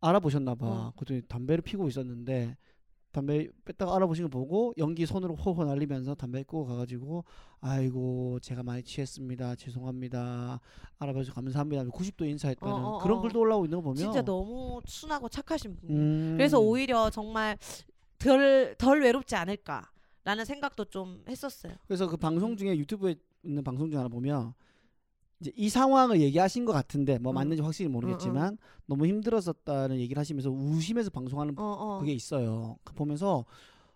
알아보셨나 0.02 0.54
봐. 0.56 0.68
어. 0.68 0.94
그랬더니 0.96 1.22
담배를 1.28 1.64
피고 1.64 1.88
있었는데 1.88 2.56
담배 3.18 3.48
뺐다가 3.66 3.96
알아보신 3.96 4.26
거 4.26 4.30
보고 4.30 4.76
연기 4.78 5.08
손으로 5.08 5.34
호호 5.34 5.64
날리면서 5.64 6.14
담배 6.14 6.44
끄고 6.44 6.66
가가지고 6.66 7.26
아이고 7.62 8.40
제가 8.42 8.62
많이 8.62 8.84
취했습니다. 8.84 9.56
죄송합니다. 9.56 10.60
알아봐주셔서 11.00 11.34
감사합니다. 11.34 11.84
90도 11.86 12.30
인사했다는 12.30 12.76
어, 12.76 12.78
어, 12.78 12.98
그런 13.00 13.18
어. 13.18 13.22
글도 13.22 13.40
올라오고 13.40 13.66
있는 13.66 13.80
거 13.80 13.82
보면 13.82 13.96
진짜 13.96 14.22
너무 14.22 14.82
순하고 14.86 15.30
착하신 15.30 15.76
분. 15.78 15.90
음. 15.90 16.34
그래서 16.38 16.60
오히려 16.60 17.10
정말 17.10 17.58
덜 18.20 18.76
덜 18.78 19.02
외롭지 19.02 19.36
않을까라는 19.36 20.46
생각도 20.46 20.86
좀 20.86 21.24
했었어요. 21.28 21.74
그래서 21.88 22.08
그 22.08 22.18
방송 22.18 22.56
중에 22.56 22.78
유튜브에 22.78 23.16
있는 23.42 23.64
방송 23.64 23.90
중 23.90 23.98
하나 23.98 24.10
보면 24.10 24.54
이제 25.40 25.52
이 25.56 25.70
상황을 25.70 26.20
얘기하신 26.22 26.66
것 26.66 26.74
같은데 26.74 27.20
뭐 27.20 27.32
응. 27.32 27.36
맞는지 27.36 27.62
확실히 27.62 27.90
모르겠지만 27.90 28.58
너무 28.86 29.06
힘들었었다는 29.06 29.98
얘기를 30.00 30.20
하시면서 30.20 30.50
우시면서 30.50 31.10
방송하는 31.12 31.58
어, 31.58 31.64
어. 31.64 32.00
그게 32.00 32.14
있어요. 32.14 32.78
그 32.84 32.94
보면서 32.94 33.46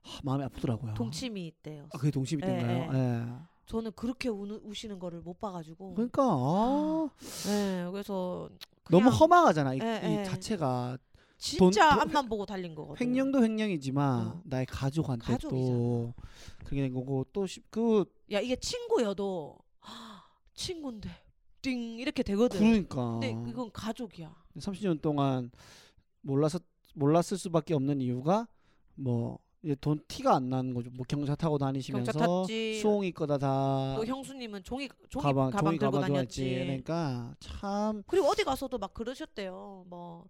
하, 0.01 0.19
마음이 0.23 0.43
아프더라고요. 0.43 0.93
동침이 0.93 1.47
있대요. 1.47 1.87
아, 1.93 1.97
그게 1.97 2.11
동심이 2.11 2.41
예, 2.43 2.47
된가요? 2.47 2.89
예. 2.93 3.25
저는 3.65 3.91
그렇게 3.95 4.29
우는, 4.29 4.59
우시는 4.63 4.99
거를 4.99 5.21
못 5.21 5.39
봐가지고. 5.39 5.93
그러니까 5.93 6.23
아, 6.23 7.09
네, 7.45 7.87
그래서 7.91 8.49
너무 8.89 9.05
그냥 9.05 9.19
허망하잖아. 9.19 9.75
이, 9.75 9.79
예, 9.81 10.01
이 10.03 10.15
예. 10.17 10.23
자체가 10.23 10.97
진짜 11.37 11.89
돈- 11.91 12.01
앞만 12.01 12.27
보고 12.29 12.45
달린 12.45 12.75
거거든. 12.75 13.03
횡령도 13.03 13.43
횡령이지만 13.43 14.27
어. 14.27 14.41
나의 14.43 14.67
가족한테 14.67 15.25
또 15.25 15.49
가족이잖아. 15.49 16.13
그게 16.65 16.81
된 16.81 16.93
거고 16.93 17.25
또그 17.33 18.05
야 18.31 18.39
이게 18.39 18.55
친구여도 18.55 19.57
친구인데 20.53 21.09
띵 21.61 21.99
이렇게 21.99 22.23
되거든. 22.23 22.59
그러니까 22.59 23.11
근데 23.19 23.29
이건 23.49 23.69
가족이야. 23.71 24.33
30년 24.57 25.01
동안 25.01 25.51
몰라서 26.21 26.59
몰랐을 26.95 27.37
수밖에 27.37 27.73
없는 27.73 28.01
이유가 28.01 28.47
뭐 28.95 29.39
이제 29.63 29.75
돈 29.79 29.99
티가 30.07 30.35
안 30.35 30.49
나는 30.49 30.73
거죠. 30.73 30.89
뭐 30.91 31.05
경차 31.07 31.35
타고 31.35 31.57
다니시면서 31.57 32.11
경차. 32.11 32.53
수홍이 32.81 33.11
거다 33.11 33.37
다 33.37 33.95
또 33.95 34.05
형수님은 34.05 34.63
종이 34.63 34.89
종이 35.09 35.23
가방 35.23 35.51
가방, 35.51 35.65
종이 35.65 35.79
들고 35.79 35.91
가방 35.91 36.13
다녔지. 36.13 36.41
좋아했지. 36.41 36.65
그러니까 36.65 37.35
참 37.39 38.03
그리고 38.07 38.27
어디 38.27 38.43
가서도 38.43 38.77
막 38.77 38.93
그러셨대요. 38.93 39.85
뭐 39.87 40.25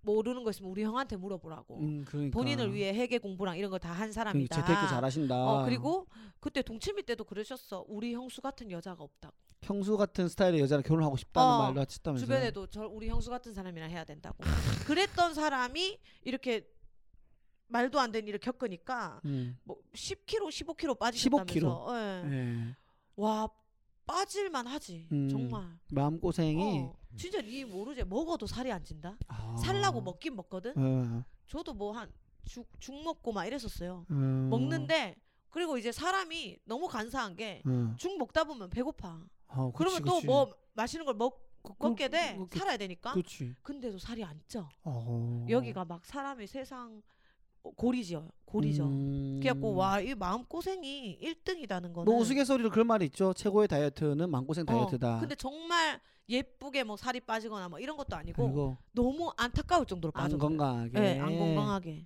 모르는 0.00 0.44
거 0.44 0.50
있으면 0.50 0.70
우리 0.70 0.82
형한테 0.82 1.16
물어보라고. 1.16 1.80
음, 1.80 2.04
그러니까 2.06 2.34
본인을 2.36 2.74
위해 2.74 2.92
회계 2.92 3.18
공부랑 3.18 3.56
이런 3.56 3.70
거 3.70 3.78
다한그 3.78 4.12
사람이다. 4.12 4.54
재테크 4.54 4.88
잘하신다. 4.88 5.34
어 5.36 5.64
그리고 5.64 6.06
그때 6.40 6.62
동치미 6.62 7.02
때도 7.04 7.24
그러셨어. 7.24 7.84
우리 7.88 8.14
형수 8.14 8.40
같은 8.40 8.70
여자가 8.70 9.02
없다고. 9.02 9.34
형수 9.62 9.96
같은 9.96 10.28
스타일의 10.28 10.60
여자랑 10.60 10.82
결혼하고 10.82 11.16
싶다는 11.16 11.48
어, 11.48 11.62
말도 11.64 11.80
하셨다면서요. 11.80 12.26
주변에도 12.26 12.66
저 12.68 12.86
우리 12.86 13.08
형수 13.08 13.28
같은 13.30 13.52
사람이랑 13.52 13.90
해야 13.90 14.04
된다고. 14.04 14.36
그랬던 14.86 15.34
사람이 15.34 15.98
이렇게 16.24 16.68
말도 17.66 18.00
안 18.00 18.12
되는 18.12 18.26
일을 18.28 18.38
겪으니까 18.38 19.20
음. 19.24 19.58
뭐 19.64 19.76
10kg, 19.94 20.48
15kg 20.48 20.98
빠지셨다면서. 20.98 21.54
15kg. 21.54 22.32
예. 22.32 22.36
예. 22.36 22.76
와 23.16 23.48
빠질만 24.06 24.66
하지. 24.66 25.06
음. 25.12 25.28
정말. 25.28 25.78
마음 25.90 26.18
고생이 26.18 26.78
어, 26.80 26.94
진짜 27.18 27.40
니 27.42 27.64
모르지. 27.64 28.04
먹어도 28.04 28.46
살이 28.46 28.70
안 28.72 28.82
찐다. 28.84 29.16
아. 29.28 29.56
살라고 29.62 30.00
먹긴 30.00 30.36
먹거든. 30.36 30.72
예. 30.76 31.24
저도 31.46 31.74
뭐 31.74 31.92
한 31.92 32.10
죽 32.46 32.66
죽 32.80 32.94
먹고 33.02 33.32
막 33.32 33.44
이랬었어요. 33.44 34.06
음. 34.10 34.48
먹는데 34.48 35.16
그리고 35.50 35.76
이제 35.76 35.92
사람이 35.92 36.58
너무 36.64 36.88
간사한 36.88 37.36
게죽 37.36 37.66
음. 37.66 38.18
먹다 38.18 38.44
보면 38.44 38.70
배고파. 38.70 39.20
어, 39.48 39.70
그러면 39.74 40.02
그치, 40.02 40.14
그치. 40.14 40.26
또뭐 40.26 40.54
맛있는 40.74 41.04
걸 41.04 41.14
먹, 41.14 41.42
그- 41.62 41.72
먹게 41.78 42.06
그- 42.06 42.10
돼. 42.10 42.36
그- 42.38 42.46
그- 42.48 42.58
살아야 42.58 42.76
되니까. 42.76 43.12
그치. 43.12 43.54
근데도 43.62 43.98
살이 43.98 44.22
안 44.24 44.40
쪄. 44.48 44.66
어. 44.84 45.44
여기가 45.48 45.84
막 45.84 46.04
사람이 46.06 46.46
세상 46.46 47.02
어, 47.62 47.70
고리죠. 47.72 48.30
고리죠. 48.44 48.84
음. 48.84 49.40
그래갖고 49.42 49.74
와 49.74 50.00
이 50.00 50.14
마음 50.14 50.44
고생이 50.44 51.18
1등이다는 51.20 51.92
거는. 51.92 52.04
뭐 52.04 52.16
우스갯소리로 52.20 52.70
그런 52.70 52.86
말이 52.86 53.04
있죠. 53.06 53.34
최고의 53.34 53.68
다이어트는 53.68 54.30
마음고생 54.30 54.62
어, 54.62 54.64
다이어트다. 54.66 55.20
근데 55.20 55.34
정말 55.34 56.00
예쁘게 56.28 56.84
뭐 56.84 56.96
살이 56.96 57.20
빠지거나 57.20 57.68
뭐 57.68 57.78
이런 57.80 57.96
것도 57.96 58.16
아니고 58.16 58.76
너무 58.92 59.32
안타까울 59.36 59.86
정도로 59.86 60.12
안 60.14 60.24
빠져. 60.24 60.38
건강하게. 60.38 60.90
네, 61.00 61.18
안 61.20 61.38
건강하게. 61.38 62.04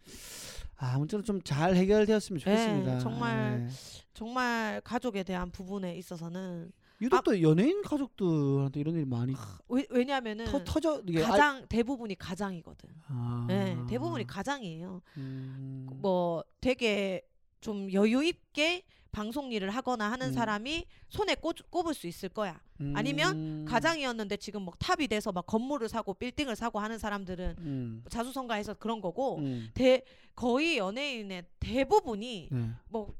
아, 0.76 0.94
아무쪼록 0.94 1.24
좀 1.24 1.40
잘 1.44 1.74
해결되었으면 1.76 2.38
좋겠습니다. 2.40 2.94
네, 2.94 3.00
정말 3.00 3.66
네. 3.66 3.68
정말 4.14 4.80
가족에 4.82 5.22
대한 5.22 5.50
부분에 5.50 5.96
있어서는 5.96 6.72
유독 7.00 7.16
아- 7.16 7.20
또 7.22 7.40
연예인 7.42 7.82
가족들한테 7.82 8.78
이런 8.80 8.94
일이 8.94 9.04
많이 9.04 9.34
왜, 9.68 9.84
왜냐하면은 9.90 10.44
터, 10.44 10.62
터져 10.64 11.02
이게 11.06 11.22
알- 11.22 11.30
가장 11.30 11.66
대부분이 11.68 12.14
가장이거든. 12.16 12.90
아. 13.08 13.44
네, 13.48 13.76
대부분이 13.88 14.26
가장이에요. 14.26 15.02
음. 15.16 15.88
뭐 16.00 16.44
되게 16.60 17.22
좀 17.60 17.92
여유 17.92 18.24
있게 18.24 18.84
방송 19.12 19.52
일을 19.52 19.70
하거나 19.70 20.10
하는 20.10 20.28
음. 20.28 20.32
사람이 20.32 20.86
손에 21.10 21.34
꼽, 21.36 21.54
꼽을 21.70 21.94
수 21.94 22.06
있을 22.06 22.30
거야. 22.30 22.60
아니면 22.94 23.36
음. 23.36 23.64
가장이었는데 23.68 24.38
지금 24.38 24.62
뭐 24.62 24.74
탑이 24.78 25.06
돼서 25.06 25.30
막 25.30 25.46
건물을 25.46 25.88
사고 25.88 26.14
빌딩을 26.14 26.56
사고 26.56 26.80
하는 26.80 26.98
사람들은 26.98 27.54
음. 27.58 28.04
자수성가해서 28.08 28.74
그런 28.74 29.00
거고 29.00 29.38
음. 29.38 29.68
대 29.74 30.02
거의 30.34 30.78
연예인의 30.78 31.44
대부분이 31.60 32.48
네. 32.50 32.70
뭐 32.88 33.14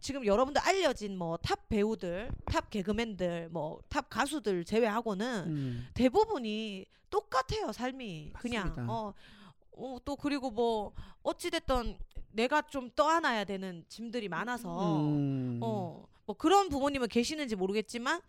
지금 0.00 0.26
여러분들 0.26 0.60
알려진 0.60 1.16
뭐 1.16 1.38
탑 1.38 1.68
배우들, 1.68 2.30
탑 2.44 2.68
개그맨들, 2.68 3.48
뭐 3.50 3.80
탑 3.88 4.10
가수들 4.10 4.64
제외하고는 4.64 5.44
음. 5.46 5.86
대부분이 5.94 6.84
똑같아요 7.08 7.72
삶이 7.72 8.32
그냥 8.34 8.68
맞습니다. 8.68 8.92
어, 8.92 9.14
어, 9.76 9.98
또 10.04 10.16
그리고 10.16 10.50
뭐 10.50 10.92
어찌 11.22 11.50
됐던 11.50 11.96
내가 12.32 12.62
좀 12.62 12.90
떠안아야 12.94 13.44
되는 13.44 13.84
짐들이 13.88 14.28
많아서 14.28 14.96
음. 15.02 15.58
어 15.62 16.06
뭐 16.28 16.36
그런 16.36 16.68
부모님은 16.68 17.06
계시는지 17.06 17.54
모르겠지만 17.54 18.20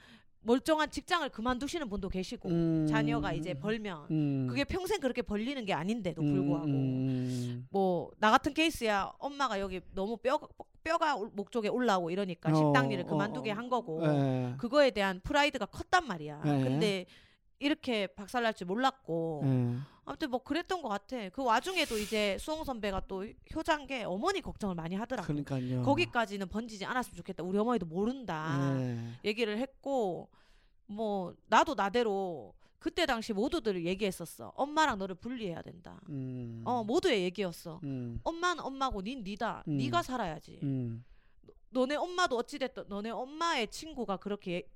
멀쩡한 0.42 0.92
직장을 0.92 1.28
그만두시는 1.30 1.90
분도 1.90 2.10
계시고 2.10 2.48
음. 2.48 2.86
자녀가 2.88 3.34
이제 3.34 3.56
벌면 3.56 4.06
음. 4.12 4.46
그게 4.48 4.64
평생 4.66 5.00
그렇게 5.00 5.24
벌리는 5.24 5.66
게 5.66 5.74
아닌데도 5.74 6.22
음, 6.22 6.32
불구하고 6.32 6.68
음. 6.68 7.68
뭐나 7.72 8.30
같은 8.30 8.54
케이스야 8.54 9.12
엄마가 9.18 9.60
여기 9.60 9.82
너무 9.96 10.16
뼈 10.18 10.40
뼈가 10.84 11.16
올- 11.16 11.32
목 11.34 11.52
쪽에 11.52 11.70
올라오고 11.70 12.12
이러니까 12.12 12.52
어, 12.52 12.56
식당 12.56 12.92
일을 12.92 13.06
어, 13.06 13.08
그만두게 13.08 13.52
어. 13.52 13.56
한 13.56 13.68
거고 13.68 14.06
예. 14.06 14.54
그거에 14.60 14.92
대한 14.92 15.20
프라이드가 15.24 15.66
컸단 15.66 16.06
말이야. 16.06 16.42
네. 16.46 16.64
근데 16.64 17.06
이렇게 17.60 18.08
박살날 18.08 18.54
줄 18.54 18.68
몰랐고 18.68 19.42
예. 19.46 19.78
아무튼 20.06 20.30
뭐 20.30 20.42
그랬던 20.42 20.82
것 20.82 20.88
같아. 20.90 21.30
그 21.30 21.44
와중에도 21.44 21.98
이제 21.98 22.38
수홍 22.40 22.64
선배가 22.64 23.02
또 23.08 23.26
효자인게 23.54 24.04
어머니 24.04 24.42
걱정을 24.42 24.74
많이 24.76 24.96
하더라고. 24.96 25.28
그러니까요. 25.28 25.84
거기까지는 25.84 26.48
번지지 26.48 26.86
않았으면 26.86 27.18
좋겠다. 27.18 27.44
우리 27.44 27.58
어머니도 27.58 27.86
모른다. 27.86 28.74
예. 28.80 28.98
얘기를 29.26 29.58
했고 29.58 30.30
뭐 30.86 31.34
나도 31.48 31.76
나대로 31.76 32.54
그때 32.80 33.06
당시 33.06 33.34
모두들 33.34 33.86
얘기했었어. 33.86 34.54
엄마랑 34.56 34.98
너를 35.00 35.16
분리해야 35.16 35.62
된다. 35.62 36.00
음. 36.10 36.62
어 36.64 36.84
모두의 36.84 37.24
얘기였어. 37.24 37.82
음. 37.84 38.20
엄마는 38.24 38.64
엄마고 38.64 39.02
닌 39.02 39.24
니다. 39.24 39.64
음. 39.68 39.78
네가 39.78 40.04
살아야지. 40.04 40.60
음. 40.64 41.04
너네 41.70 41.96
엄마도 41.96 42.38
어찌 42.38 42.60
됐든 42.60 42.86
너네 42.88 43.10
엄마의 43.10 43.68
친구가 43.70 44.18
그렇게 44.18 44.70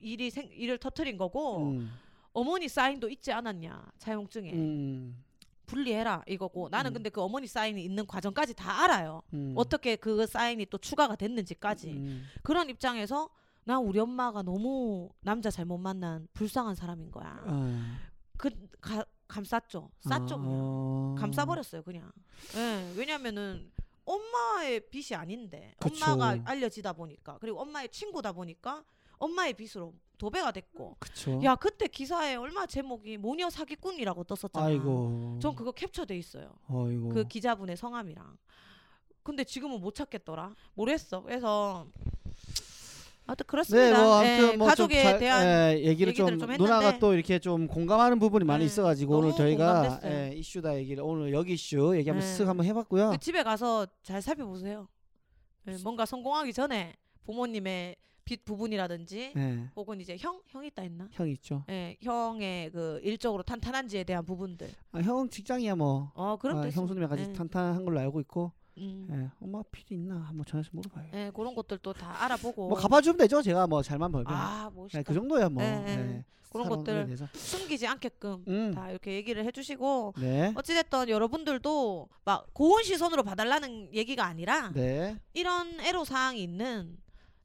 일이 0.00 0.30
생 0.30 0.48
일을 0.52 0.78
터트린 0.78 1.16
거고 1.16 1.70
음. 1.70 1.90
어머니 2.32 2.68
사인도 2.68 3.08
있지 3.08 3.32
않았냐 3.32 3.92
차용증에 3.98 4.52
음. 4.52 5.24
분리해라 5.66 6.22
이거고 6.26 6.68
나는 6.70 6.90
음. 6.90 6.94
근데 6.94 7.10
그 7.10 7.20
어머니 7.20 7.46
사인이 7.46 7.82
있는 7.82 8.06
과정까지 8.06 8.54
다 8.54 8.82
알아요. 8.84 9.22
음. 9.34 9.52
어떻게 9.56 9.96
그 9.96 10.26
사인이 10.26 10.64
또 10.66 10.78
추가가 10.78 11.14
됐는지까지 11.14 11.90
음. 11.90 12.24
그런 12.42 12.68
입장에서 12.70 13.28
난 13.64 13.78
우리 13.82 13.98
엄마가 13.98 14.42
너무 14.42 15.10
남자 15.20 15.50
잘못 15.50 15.78
만난 15.78 16.26
불쌍한 16.32 16.74
사람인 16.74 17.10
거야. 17.10 17.42
아. 17.46 17.98
그 18.38 18.50
가, 18.80 19.04
감쌌죠. 19.26 19.90
쌌죠 20.00 20.36
그냥. 20.38 20.44
어. 20.46 21.14
감싸버렸어요 21.18 21.82
그냥. 21.82 22.10
예, 22.56 22.94
왜냐면은 22.96 23.70
엄마의 24.06 24.88
빚이 24.88 25.14
아닌데 25.14 25.74
그쵸. 25.78 26.02
엄마가 26.02 26.40
알려지다 26.46 26.94
보니까 26.94 27.36
그리고 27.40 27.60
엄마의 27.60 27.90
친구다 27.90 28.32
보니까 28.32 28.84
엄마의 29.18 29.54
빚으로 29.54 29.94
도배가 30.18 30.50
됐고. 30.52 30.96
그쵸. 30.98 31.40
야 31.44 31.54
그때 31.54 31.86
기사에 31.86 32.34
얼마 32.36 32.66
제목이 32.66 33.16
모녀 33.18 33.48
사기꾼이라고 33.50 34.24
떴었잖아. 34.24 34.66
아이고. 34.66 35.38
전 35.40 35.54
그거 35.54 35.70
캡처돼 35.72 36.16
있어요. 36.16 36.54
어이고. 36.68 37.10
그 37.10 37.24
기자분의 37.28 37.76
성함이랑. 37.76 38.36
근데 39.22 39.44
지금은 39.44 39.80
못 39.80 39.94
찾겠더라. 39.94 40.54
모르겠어. 40.74 41.22
그래서 41.22 41.86
아무튼 43.26 43.44
그렇습니다. 43.46 43.90
네, 43.90 44.02
뭐 44.02 44.24
예, 44.24 44.28
아무튼 44.28 44.46
뭐좀 44.58 44.66
가족에 44.68 45.02
잘- 45.02 45.18
대한 45.18 45.44
예, 45.46 45.82
얘기를 45.84 46.14
좀, 46.14 46.38
좀 46.38 46.50
누나가 46.56 46.98
또 46.98 47.12
이렇게 47.12 47.38
좀 47.38 47.66
공감하는 47.68 48.18
부분이 48.18 48.44
많이 48.46 48.60
네, 48.60 48.66
있어가지고 48.66 49.18
오늘 49.18 49.32
저희가. 49.36 50.00
예, 50.04 50.32
이슈다 50.34 50.76
얘기를 50.78 51.02
오늘 51.04 51.32
여기 51.34 51.52
이슈 51.52 51.94
얘기 51.96 52.08
한번 52.08 52.26
네. 52.26 52.38
쓱 52.38 52.46
한번 52.46 52.64
해봤고요. 52.64 53.10
그 53.10 53.18
집에 53.18 53.42
가서 53.42 53.86
잘 54.02 54.22
살펴보세요. 54.22 54.88
예, 55.68 55.76
뭔가 55.84 56.06
성공하기 56.06 56.54
전에 56.54 56.94
부모님의 57.26 57.96
빚 58.28 58.44
부분이라든지 58.44 59.32
예, 59.38 59.68
혹은 59.74 60.02
이제 60.02 60.14
형 60.18 60.42
형이 60.48 60.66
있다 60.66 60.82
했나? 60.82 61.08
형 61.12 61.26
있죠. 61.30 61.64
예, 61.70 61.96
형의 62.02 62.70
그 62.70 63.00
일적으로 63.02 63.42
탄탄한지에 63.42 64.04
대한 64.04 64.22
부분들. 64.22 64.68
아, 64.92 64.98
형 64.98 65.30
직장이야 65.30 65.76
뭐. 65.76 66.12
어, 66.14 66.36
그럼 66.36 66.58
아, 66.58 66.62
됐어. 66.62 66.78
형수님이랑 66.78 67.08
같이 67.08 67.22
예. 67.22 67.32
탄탄한 67.32 67.86
걸로 67.86 67.98
알고 68.00 68.20
있고. 68.20 68.52
음. 68.76 69.08
예, 69.10 69.30
엄마 69.42 69.62
필요 69.72 69.96
있나 69.96 70.16
한번 70.16 70.44
전화해서 70.44 70.68
물어봐요. 70.74 71.08
예, 71.14 71.30
그런 71.34 71.54
것들도 71.54 71.90
다 71.94 72.22
알아보고. 72.22 72.68
뭐 72.68 72.76
갚아주면 72.76 73.16
되죠. 73.16 73.40
제가 73.40 73.66
뭐 73.66 73.82
잘만 73.82 74.12
벌면. 74.12 74.30
아, 74.30 74.70
멋있다. 74.74 74.98
예, 74.98 75.02
그 75.02 75.14
정도야 75.14 75.48
뭐. 75.48 75.62
예, 75.62 75.84
예. 75.86 75.92
예, 75.92 76.24
그런 76.50 76.68
것들. 76.68 77.16
숨기지 77.32 77.86
않게끔 77.86 78.44
음. 78.46 78.72
다 78.74 78.90
이렇게 78.90 79.14
얘기를 79.14 79.42
해주시고 79.46 80.14
네. 80.18 80.52
어찌됐든 80.54 81.08
여러분들도 81.08 82.10
막 82.26 82.46
고운 82.52 82.84
시선으로 82.84 83.22
봐달라는 83.22 83.94
얘기가 83.94 84.26
아니라 84.26 84.70
네. 84.72 85.18
이런 85.32 85.80
애로 85.80 86.04
사항이 86.04 86.42
있는 86.42 86.98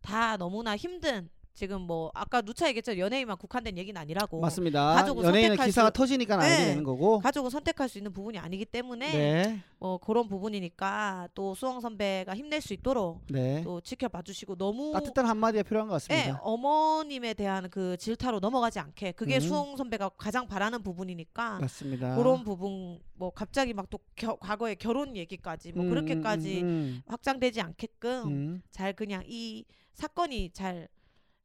다 0.04 0.38
너무나 0.38 0.76
힘든 0.76 1.30
지금 1.56 1.82
뭐 1.82 2.10
아까 2.16 2.42
누차 2.42 2.68
얘기했죠 2.68 2.98
연예인만 2.98 3.38
국한된 3.38 3.78
얘기는 3.78 3.96
아니라고 4.02 4.40
맞습니다. 4.40 4.96
가족을 4.96 5.24
연예인은 5.24 5.50
선택할 5.50 5.68
기사가 5.68 5.88
수- 5.90 5.94
터지니까 5.94 6.34
알게 6.42 6.48
네. 6.50 6.66
되는 6.66 6.84
거고. 6.84 7.20
가족은 7.20 7.52
선택할 7.52 7.88
수 7.90 8.00
있는 8.00 8.12
부분이 8.12 8.40
아니기 8.40 8.66
때문에 8.66 9.12
네. 9.12 9.60
뭐 9.78 10.00
그런 10.00 10.28
부분이니까 10.28 11.30
또 11.36 11.54
수영 11.54 11.80
선배가 11.80 12.36
힘낼 12.36 12.60
수 12.60 12.74
있도록 12.74 13.22
네. 13.30 13.62
또 13.64 13.80
지켜봐 13.82 14.24
주시고 14.24 14.56
너무 14.56 14.94
따뜻한 14.94 15.28
한마디가 15.28 15.62
필요한 15.62 15.88
것 15.90 15.94
예, 16.10 16.16
같습니다. 16.16 16.40
어머님에 16.42 17.36
대한 17.36 17.70
그 17.70 17.98
질타로 17.98 18.40
넘어가지 18.40 18.80
않게 18.80 19.12
그게 19.12 19.36
음. 19.36 19.40
수홍 19.40 19.78
선배가 19.78 20.10
가장 20.18 20.48
바라는 20.48 20.82
부분이니까 20.82 21.60
맞습니다. 21.60 22.16
그런 22.16 22.44
부분 22.44 23.00
뭐 23.14 23.30
갑자기 23.30 23.74
막 23.76 23.84
또 23.92 24.00
과거에 24.40 24.74
결혼 24.74 25.16
얘기까지 25.16 25.72
뭐 25.74 25.84
음, 25.86 25.90
그렇게까지 25.92 26.62
음, 26.62 26.66
음, 26.68 27.02
확장되지 27.06 27.62
않게끔 27.62 28.24
음. 28.28 28.62
잘 28.72 28.94
그냥 28.94 29.22
이 29.28 29.66
사건이 29.94 30.52
잘 30.54 30.88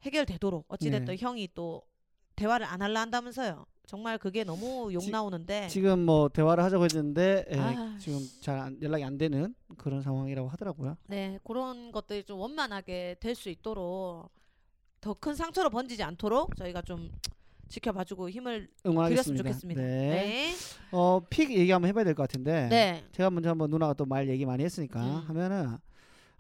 해결되도록 0.03 0.65
어찌됐든 0.69 1.07
네. 1.07 1.17
형이 1.19 1.49
또 1.55 1.83
대화를 2.37 2.67
안 2.67 2.83
할라 2.83 3.01
한다면서요. 3.01 3.67
정말 3.87 4.19
그게 4.19 4.45
너무 4.45 4.93
욕 4.93 5.01
지- 5.01 5.11
나오는데 5.11 5.67
지금 5.69 6.05
뭐 6.05 6.29
대화를 6.29 6.63
하자고 6.63 6.85
했는데 6.85 7.47
예, 7.51 7.59
아, 7.59 7.97
지금 7.99 8.21
잘 8.43 8.59
안- 8.59 8.79
연락이 8.83 9.03
안 9.03 9.17
되는 9.17 9.55
그런 9.79 10.03
상황이라고 10.03 10.49
하더라고요. 10.49 10.97
네 11.07 11.39
그런 11.43 11.91
것들이 11.91 12.25
좀 12.25 12.39
원만하게 12.39 13.17
될 13.21 13.35
수 13.35 13.49
있도록 13.49 14.31
더 15.01 15.15
큰 15.15 15.35
상처로 15.35 15.71
번지지 15.71 16.03
않도록 16.03 16.55
저희가 16.57 16.83
좀 16.83 17.11
지켜봐주고 17.69 18.29
힘을 18.31 18.69
드렸으면 18.83 18.93
응원하겠습니다. 18.93 19.43
좋겠습니다. 19.45 19.81
네. 19.81 19.89
네. 20.11 20.55
어, 20.93 21.21
픽 21.31 21.51
얘기 21.51 21.71
한번 21.71 21.89
해봐야 21.89 22.05
될 22.05 22.15
것 22.15 22.23
같은데. 22.25 22.69
네. 22.69 23.05
제가 23.13 23.31
먼저 23.31 23.49
한번 23.51 23.71
누나가 23.71 23.95
또 23.95 24.05
말 24.07 24.29
얘기 24.29 24.45
많이 24.47 24.65
했으니까 24.65 25.01
음. 25.03 25.25
하면은 25.29 25.77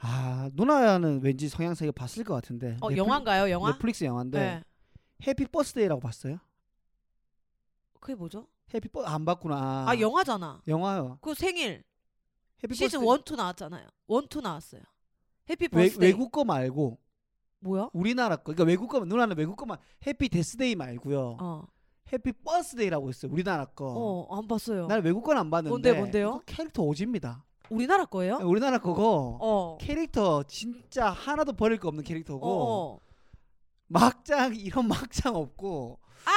아 0.01 0.49
누나는 0.55 1.21
왠지 1.23 1.49
성향상 1.49 1.87
이거 1.89 1.93
봤을 1.93 2.25
것 2.25 2.35
같은데. 2.35 2.77
어 2.81 2.89
넷플- 2.89 2.97
영화인가요? 2.99 3.51
영화? 3.51 3.73
넷플릭스 3.73 4.05
영화인데 4.05 4.39
네. 4.39 4.65
Happy 5.27 5.47
Birthday라고 5.47 6.01
봤어요? 6.01 6.39
그게 8.01 8.15
뭐죠? 8.15 8.47
Happy 8.73 8.89
버안 8.89 9.25
봤구나. 9.25 9.87
아, 9.89 9.99
영화잖아. 9.99 10.63
영화요. 10.69 11.19
그 11.21 11.35
생일 11.35 11.83
Happy 12.63 12.75
시즌 12.75 13.01
Birthday. 13.01 13.15
1, 13.27 13.33
2 13.33 13.37
나왔잖아요. 13.37 13.89
1, 14.09 14.29
2 14.37 14.41
나왔어요. 14.43 14.83
Happy 15.51 15.69
외, 15.73 15.89
Birthday. 15.89 16.11
외 16.11 16.17
국 16.17 16.31
거 16.31 16.45
말고 16.45 16.99
뭐야? 17.61 17.89
우리나라 17.93 18.37
거. 18.37 18.43
그러니까 18.53 18.65
외국 18.65 18.89
거 18.89 19.01
누나는 19.05 19.37
외국 19.37 19.57
거만 19.57 19.79
Happy 20.07 20.29
Death 20.29 20.59
Day 20.59 20.77
말고요. 20.77 21.39
어. 21.41 21.65
Happy 22.13 22.33
Birthday라고 22.33 23.11
있어요. 23.11 23.33
우리나라 23.33 23.65
거. 23.65 23.87
어, 24.31 24.39
안 24.39 24.47
봤어요. 24.47 24.87
나는 24.87 25.03
외국 25.05 25.23
건 25.25 25.37
안 25.37 25.51
봤는데. 25.51 25.71
뭔데, 25.71 25.93
뭔데요? 25.93 26.43
캐릭터 26.47 26.83
오지입니다. 26.83 27.45
우리나라 27.71 28.05
거예요? 28.07 28.37
우리나라 28.43 28.79
거고 28.79 29.39
어. 29.41 29.79
캐릭터 29.81 30.43
진짜 30.45 31.11
하나도 31.11 31.53
버릴 31.53 31.79
거 31.79 31.89
없는 31.89 32.03
어, 32.03 32.07
캐릭터고 32.07 32.47
어. 32.47 33.01
막장 33.87 34.55
이런 34.55 34.89
막장 34.89 35.35
없고 35.37 35.99
아, 36.25 36.31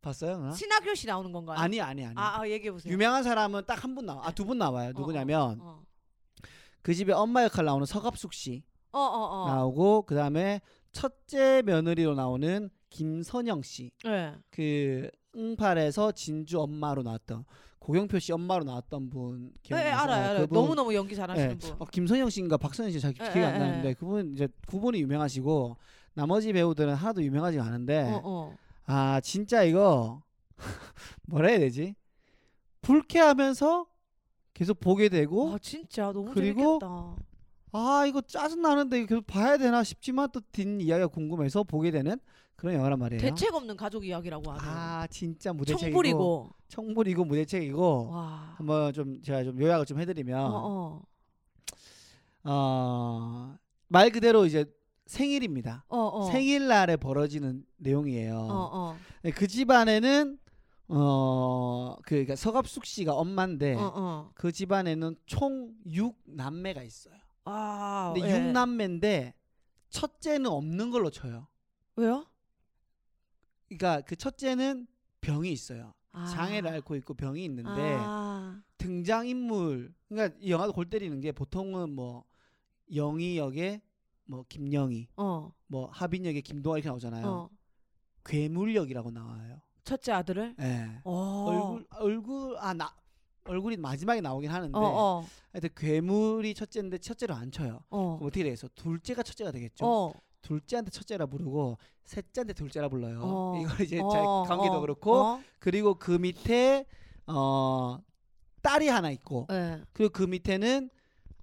봤어요? 0.00 0.36
누나? 0.38 0.52
신하균 0.52 0.94
씨 0.94 1.06
나오는 1.06 1.30
건가요? 1.32 1.58
아니 1.58 1.80
아니 1.80 2.04
아니. 2.04 2.14
아, 2.16 2.40
아 2.40 2.48
얘기해 2.48 2.72
보세요. 2.72 2.92
유명한 2.92 3.22
사람은 3.22 3.64
딱 3.66 3.82
한 3.84 3.94
분 3.94 4.06
나와. 4.06 4.26
아 4.26 4.30
두 4.32 4.44
분 4.44 4.58
나와요. 4.58 4.92
누구냐면 4.96 5.58
어. 5.60 5.82
그 6.82 6.92
집에 6.94 7.12
엄마 7.12 7.42
역할 7.44 7.64
나오는 7.64 7.86
서갑숙 7.86 8.32
씨 8.34 8.62
어, 8.92 8.98
어, 8.98 9.42
어. 9.44 9.48
나오고 9.48 10.02
그 10.02 10.14
다음에 10.14 10.60
첫째 10.92 11.62
며느리로 11.64 12.14
나오는 12.14 12.70
김선영 12.90 13.62
씨. 13.62 13.90
네. 14.04 14.34
그 14.50 15.10
응팔에서 15.36 16.12
진주 16.12 16.60
엄마로 16.60 17.02
나왔던 17.02 17.44
고경표 17.84 18.18
씨 18.18 18.32
엄마로 18.32 18.64
나왔던 18.64 19.10
분 19.10 19.48
네, 19.52 19.58
기억나세요? 19.62 19.94
알아요, 19.98 20.22
어, 20.22 20.30
알아요. 20.30 20.40
그분- 20.46 20.54
너무 20.62 20.74
너무 20.74 20.94
연기 20.94 21.14
잘하시는 21.14 21.50
예. 21.50 21.54
분. 21.58 21.76
어, 21.78 21.84
김선영 21.84 22.30
씨인가 22.30 22.56
박선영 22.56 22.90
씨잘 22.92 23.10
예, 23.20 23.24
기억이 23.24 23.40
안 23.44 23.54
예, 23.54 23.58
나는데 23.58 23.88
예. 23.90 23.94
그분 23.94 24.32
이제 24.32 24.48
그분이 24.66 24.98
유명하시고 25.02 25.76
나머지 26.14 26.52
배우들은 26.54 26.94
하나도 26.94 27.22
유명하지 27.22 27.60
않은데 27.60 28.04
어, 28.10 28.20
어. 28.24 28.56
아 28.86 29.20
진짜 29.20 29.62
이거 29.64 30.22
뭐라 31.28 31.48
해야 31.48 31.58
되지 31.58 31.94
불쾌하면서 32.80 33.86
계속 34.54 34.80
보게 34.80 35.08
되고 35.08 35.52
아, 35.52 35.58
진짜 35.60 36.04
너무 36.12 36.30
그리고 36.32 36.78
재밌겠다. 36.80 37.16
아 37.72 38.06
이거 38.06 38.20
짜증 38.22 38.62
나는데 38.62 39.04
계속 39.04 39.26
봐야 39.26 39.56
되나 39.58 39.82
싶지만 39.82 40.30
또 40.30 40.40
뒷 40.52 40.80
이야기가 40.80 41.08
궁금해서 41.08 41.64
보게 41.64 41.90
되는 41.90 42.18
그런 42.56 42.74
영화란 42.74 42.98
말이에요. 42.98 43.20
대책 43.20 43.54
없는 43.54 43.76
가족 43.76 44.06
이야기라고 44.06 44.50
하네요. 44.52 44.70
아 44.70 45.06
진짜 45.08 45.52
무대책이고 45.52 45.84
청불이고. 45.90 46.50
청불이고 46.68 47.24
무대책이고 47.24 48.08
와. 48.10 48.54
한번 48.56 48.92
좀 48.92 49.20
제가 49.22 49.44
좀 49.44 49.60
요약을 49.60 49.86
좀 49.86 50.00
해드리면 50.00 50.40
어, 50.40 50.52
어. 50.54 51.02
어, 52.44 53.56
말 53.88 54.10
그대로 54.10 54.46
이제 54.46 54.64
생일입니다. 55.06 55.84
어, 55.88 55.98
어. 55.98 56.30
생일날에 56.30 56.96
벌어지는 56.96 57.64
내용이에요. 57.76 58.38
어, 58.38 58.70
어. 58.72 58.96
네, 59.22 59.30
그 59.30 59.46
집안에는 59.46 60.38
어, 60.88 61.96
그 62.02 62.10
그러니까 62.10 62.36
서갑숙 62.36 62.84
씨가 62.84 63.14
엄마인데 63.14 63.74
어, 63.74 63.92
어. 63.94 64.30
그 64.34 64.52
집안에는 64.52 65.16
총 65.26 65.72
6남매가 65.86 66.84
있어요. 66.84 67.14
아. 67.44 68.12
근데 68.14 68.30
예. 68.30 68.52
6남매인데 68.52 69.32
첫째는 69.90 70.50
없는 70.50 70.90
걸로 70.90 71.10
쳐요. 71.10 71.46
왜요? 71.96 72.26
그러니까 73.76 74.00
그 74.02 74.16
첫째는 74.16 74.86
병이 75.20 75.50
있어요. 75.50 75.92
아. 76.12 76.26
장애를 76.26 76.70
앓고 76.70 76.96
있고 76.96 77.14
병이 77.14 77.44
있는데 77.44 77.96
아. 77.98 78.60
등장 78.78 79.26
인물 79.26 79.92
그러니까 80.08 80.36
이 80.40 80.50
영화도 80.50 80.72
골 80.72 80.88
때리는 80.88 81.20
게 81.20 81.32
보통은 81.32 81.90
뭐 81.94 82.24
영희 82.94 83.38
역에 83.38 83.82
뭐 84.26 84.44
김영희, 84.48 85.08
어. 85.16 85.52
뭐 85.66 85.88
하빈 85.90 86.24
역에 86.24 86.40
김동완 86.40 86.78
이렇게 86.78 86.88
나오잖아요. 86.88 87.26
어. 87.26 87.50
괴물 88.24 88.74
역이라고 88.74 89.10
나와요. 89.10 89.60
첫째 89.84 90.12
아들을? 90.12 90.56
예. 90.60 91.00
어. 91.04 91.44
얼굴 91.46 91.86
얼굴 91.90 92.56
아 92.58 92.72
나 92.72 92.94
얼굴이 93.46 93.76
마지막에 93.76 94.20
나오긴 94.20 94.50
하는데 94.50 94.76
어, 94.76 94.82
어. 94.82 95.26
하여튼 95.52 95.68
괴물이 95.76 96.54
첫째인데 96.54 96.98
첫째로 96.98 97.34
안 97.34 97.50
쳐요. 97.50 97.80
어. 97.90 98.18
어떻게 98.22 98.42
되겠어? 98.44 98.68
둘째가 98.74 99.22
첫째가 99.22 99.50
되겠죠. 99.52 99.84
어. 100.44 100.48
둘째한테 100.48 100.90
첫째라 100.90 101.26
부르고 101.26 101.78
셋째한테 102.04 102.52
둘째라 102.52 102.88
불러요. 102.88 103.20
어. 103.22 103.54
이거 103.62 103.82
이제 103.82 103.98
어, 104.00 104.10
잘 104.10 104.22
관계도 104.22 104.76
어, 104.76 104.80
그렇고 104.80 105.14
어. 105.14 105.40
그리고 105.58 105.94
그 105.94 106.12
밑에 106.12 106.86
어 107.26 107.98
딸이 108.62 108.88
하나 108.88 109.10
있고 109.10 109.46
예. 109.50 109.80
그리고 109.92 110.12
그 110.12 110.22
밑에는 110.22 110.90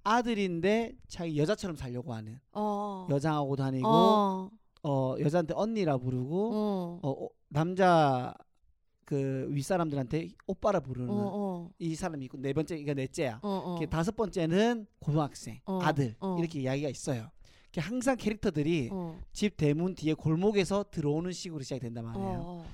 아들인데 0.04 0.92
자기 1.08 1.38
여자처럼 1.38 1.76
살려고 1.76 2.12
하는 2.14 2.40
어. 2.52 3.06
여장하고 3.10 3.56
다니고 3.56 3.88
어. 3.88 4.50
어 4.84 5.16
여자한테 5.20 5.54
언니라 5.54 5.98
부르고 5.98 6.50
어. 6.52 7.00
어, 7.02 7.24
어, 7.24 7.28
남자 7.48 8.34
그 9.04 9.46
윗사람들한테 9.50 10.30
오빠라 10.46 10.80
부르는 10.80 11.10
어, 11.10 11.14
어. 11.14 11.70
이 11.78 11.94
사람이 11.94 12.24
있고 12.24 12.38
네 12.38 12.52
번째 12.52 12.76
이거 12.76 12.94
넷째야. 12.94 13.40
어, 13.42 13.78
어. 13.80 13.86
다섯 13.90 14.16
번째는 14.16 14.86
고등학생 15.00 15.60
어, 15.66 15.80
아들 15.82 16.14
어. 16.18 16.36
이렇게 16.38 16.60
이야기가 16.60 16.88
있어요. 16.88 17.30
항상 17.80 18.16
캐릭터들이 18.16 18.90
어. 18.92 19.18
집 19.32 19.56
대문 19.56 19.94
뒤에 19.94 20.14
골목에서 20.14 20.84
들어오는 20.90 21.32
식으로 21.32 21.62
시작된단 21.62 22.04
말이에요. 22.04 22.40
어. 22.44 22.64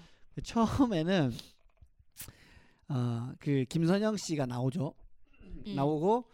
처음에는 0.43 1.33
어 2.91 3.33
그 3.39 3.65
김선영 3.69 4.17
씨가 4.17 4.47
나오죠. 4.47 4.95
음. 5.67 5.75
나오고 5.77 6.25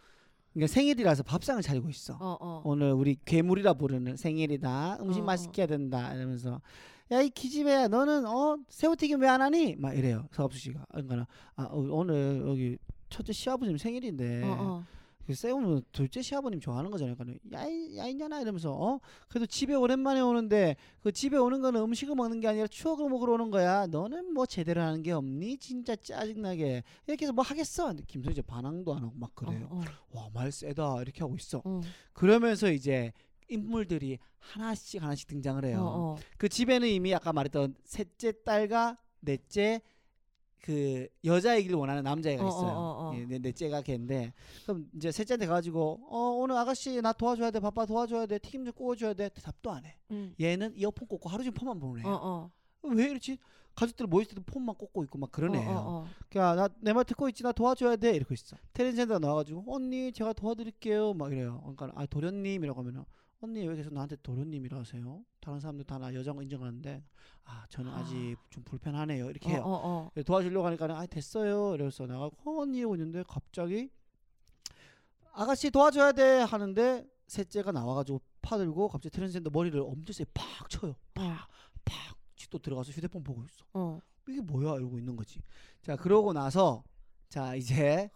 그러니까 0.53 0.73
생일이라서 0.73 1.23
밥상을 1.23 1.61
차리고 1.61 1.89
있어. 1.89 2.13
어, 2.19 2.37
어. 2.39 2.61
오늘 2.63 2.93
우리 2.93 3.17
괴물이라 3.25 3.73
부르는 3.73 4.15
생일이다. 4.15 4.99
음식 5.01 5.19
어, 5.19 5.23
어. 5.23 5.25
맛있게 5.25 5.61
해야 5.63 5.67
된다. 5.67 6.13
이러면서 6.13 6.61
야 7.11 7.21
이 7.21 7.29
기집애야 7.29 7.87
너는 7.89 8.25
어 8.25 8.57
새우튀김 8.69 9.21
왜 9.21 9.27
안 9.27 9.41
하니? 9.41 9.75
막 9.75 9.93
이래요. 9.95 10.27
서갑수 10.31 10.57
씨가. 10.57 10.85
그러니까 10.91 11.27
아 11.55 11.63
어, 11.65 11.77
오늘 11.91 12.43
여기 12.47 12.77
첫째 13.09 13.31
시아버님 13.33 13.77
생일인데 13.77 14.41
어, 15.25 15.27
어. 15.27 15.27
그 15.27 15.33
새우는 15.33 15.83
둘째 15.91 16.21
시아버님 16.21 16.59
좋아하는 16.59 16.91
거잖아요. 16.91 17.15
그러니까 17.15 17.39
야이 17.51 17.97
야이년아 17.97 18.41
이러면서 18.41 18.71
어 18.71 18.99
그래도 19.27 19.45
집에 19.45 19.73
오랜만에 19.73 20.21
오는데 20.21 20.75
그 21.01 21.11
집에 21.11 21.37
오는 21.37 21.61
거는 21.61 21.81
음식을 21.81 22.15
먹는 22.15 22.39
게 22.39 22.47
아니라 22.47 22.67
추억을 22.67 23.09
먹으러 23.09 23.33
오는 23.33 23.51
거야. 23.51 23.87
너는 23.87 24.33
뭐 24.33 24.45
제대로 24.45 24.81
하는 24.81 25.01
게 25.01 25.11
없니? 25.11 25.57
진짜 25.57 25.95
짜증나게 25.95 26.83
이렇게 27.07 27.25
해서 27.25 27.33
뭐 27.33 27.43
하겠어? 27.43 27.93
이제 28.29 28.41
반항도 28.41 28.93
안 28.93 29.03
하고 29.03 29.13
막 29.15 29.33
그래요. 29.35 29.67
어, 29.71 29.81
와말 30.11 30.51
세다 30.51 31.01
이렇게 31.01 31.21
하고 31.21 31.35
있어. 31.35 31.61
어. 31.63 31.81
그러면서 32.13 32.71
이제 32.71 33.11
인물들이 33.49 34.17
하나씩 34.39 35.01
하나씩 35.01 35.27
등장을 35.27 35.63
어, 35.65 35.67
해요. 35.67 35.79
어. 35.81 36.15
그 36.37 36.49
집에는 36.49 36.87
이미 36.87 37.13
아까 37.13 37.33
말했던 37.33 37.75
셋째 37.83 38.31
딸과 38.43 38.97
넷째 39.21 39.81
그 40.65 41.07
여자이기를 41.23 41.75
원하는 41.77 42.01
남자애가 42.01 42.43
어, 42.43 42.47
있어요. 42.47 42.71
어, 42.71 42.73
어, 42.73 43.09
어. 43.11 43.15
예, 43.19 43.25
넷- 43.27 43.39
넷째가 43.41 43.83
걔인데 43.83 44.33
그럼 44.63 44.89
이제 44.95 45.11
셋째한테 45.11 45.45
가가지고 45.45 46.07
어 46.09 46.17
오늘 46.39 46.57
아가씨 46.57 46.99
나 47.03 47.13
도와줘야 47.13 47.51
돼 47.51 47.59
바빠 47.59 47.85
도와줘야 47.85 48.25
돼 48.25 48.39
튀김 48.39 48.65
좀 48.65 48.73
구워줘야 48.73 49.13
돼 49.13 49.29
대답도 49.29 49.71
안 49.71 49.85
해. 49.85 49.95
음. 50.09 50.33
얘는 50.41 50.73
이어폰 50.75 51.07
꽂고 51.07 51.29
하루 51.29 51.43
종일 51.43 51.53
폰만 51.53 51.77
보는 51.79 52.03
애야. 52.03 52.11
어, 52.11 52.19
어. 52.23 52.51
왜 52.89 53.05
이렇지? 53.09 53.37
가족들 53.75 54.07
모일 54.07 54.25
때도 54.25 54.41
폰만 54.41 54.73
꽂고 54.75 55.03
있고 55.03 55.19
막 55.19 55.27
어. 55.27 55.31
어, 55.69 55.83
어. 56.01 56.07
그러니까 56.29 56.55
나 56.55 56.69
내 56.81 56.93
말 56.93 57.03
듣고 57.05 57.29
있지 57.29 57.43
나 57.43 57.51
도와줘야 57.51 57.95
돼 57.97 58.15
이러고 58.15 58.33
있어 58.33 58.55
트랜스젠더 58.73 59.19
나와가지고 59.19 59.65
언니 59.67 60.11
제가 60.13 60.33
도와드릴게요 60.33 61.13
막 61.13 61.31
이래요 61.31 61.59
그러니까 61.61 61.91
아 62.01 62.05
도련님이라고 62.07 62.79
하면은 62.79 63.03
언니 63.41 63.67
왜 63.67 63.75
계속 63.75 63.93
나한테 63.93 64.15
도련님이라 64.17 64.79
하세요 64.79 65.23
다른 65.39 65.59
사람들 65.59 65.85
다 65.85 65.97
나 65.97 66.13
여자인 66.13 66.35
거 66.35 66.43
인정하는데 66.43 67.03
아 67.43 67.65
저는 67.69 67.91
아. 67.91 67.97
아직 67.97 68.37
좀 68.49 68.63
불편하네요 68.63 69.29
이렇게 69.29 69.49
어, 69.49 69.51
해요 69.53 69.61
어, 69.63 69.81
어. 69.83 70.09
그래서 70.13 70.25
도와주려고 70.25 70.65
하니까 70.67 70.85
아 70.97 71.05
됐어요 71.05 71.75
이래서 71.75 72.05
나가고 72.05 72.35
어, 72.43 72.61
언니 72.61 72.79
이러고 72.79 72.95
있는데 72.95 73.23
갑자기 73.27 73.89
아가씨 75.33 75.69
도와줘야 75.69 76.11
돼 76.13 76.39
하는데 76.41 77.05
셋째가 77.27 77.71
나와가지고 77.71 78.21
파들고 78.41 78.87
갑자기 78.89 79.13
트랜스젠더 79.15 79.49
머리를 79.51 79.79
엄청 79.81 80.13
세게 80.13 80.31
팍 80.33 80.69
쳐요 80.69 80.95
팍팍 81.13 82.15
또 82.51 82.59
들어가서 82.59 82.91
휴대폰 82.91 83.23
보고 83.23 83.43
있어 83.43 83.65
어. 83.73 83.99
이게 84.27 84.41
뭐야 84.41 84.75
이러고 84.77 84.97
있는 84.97 85.15
거지. 85.15 85.41
자 85.81 85.95
그러고 85.95 86.33
나서 86.33 86.83
자 87.29 87.55
이제 87.55 88.09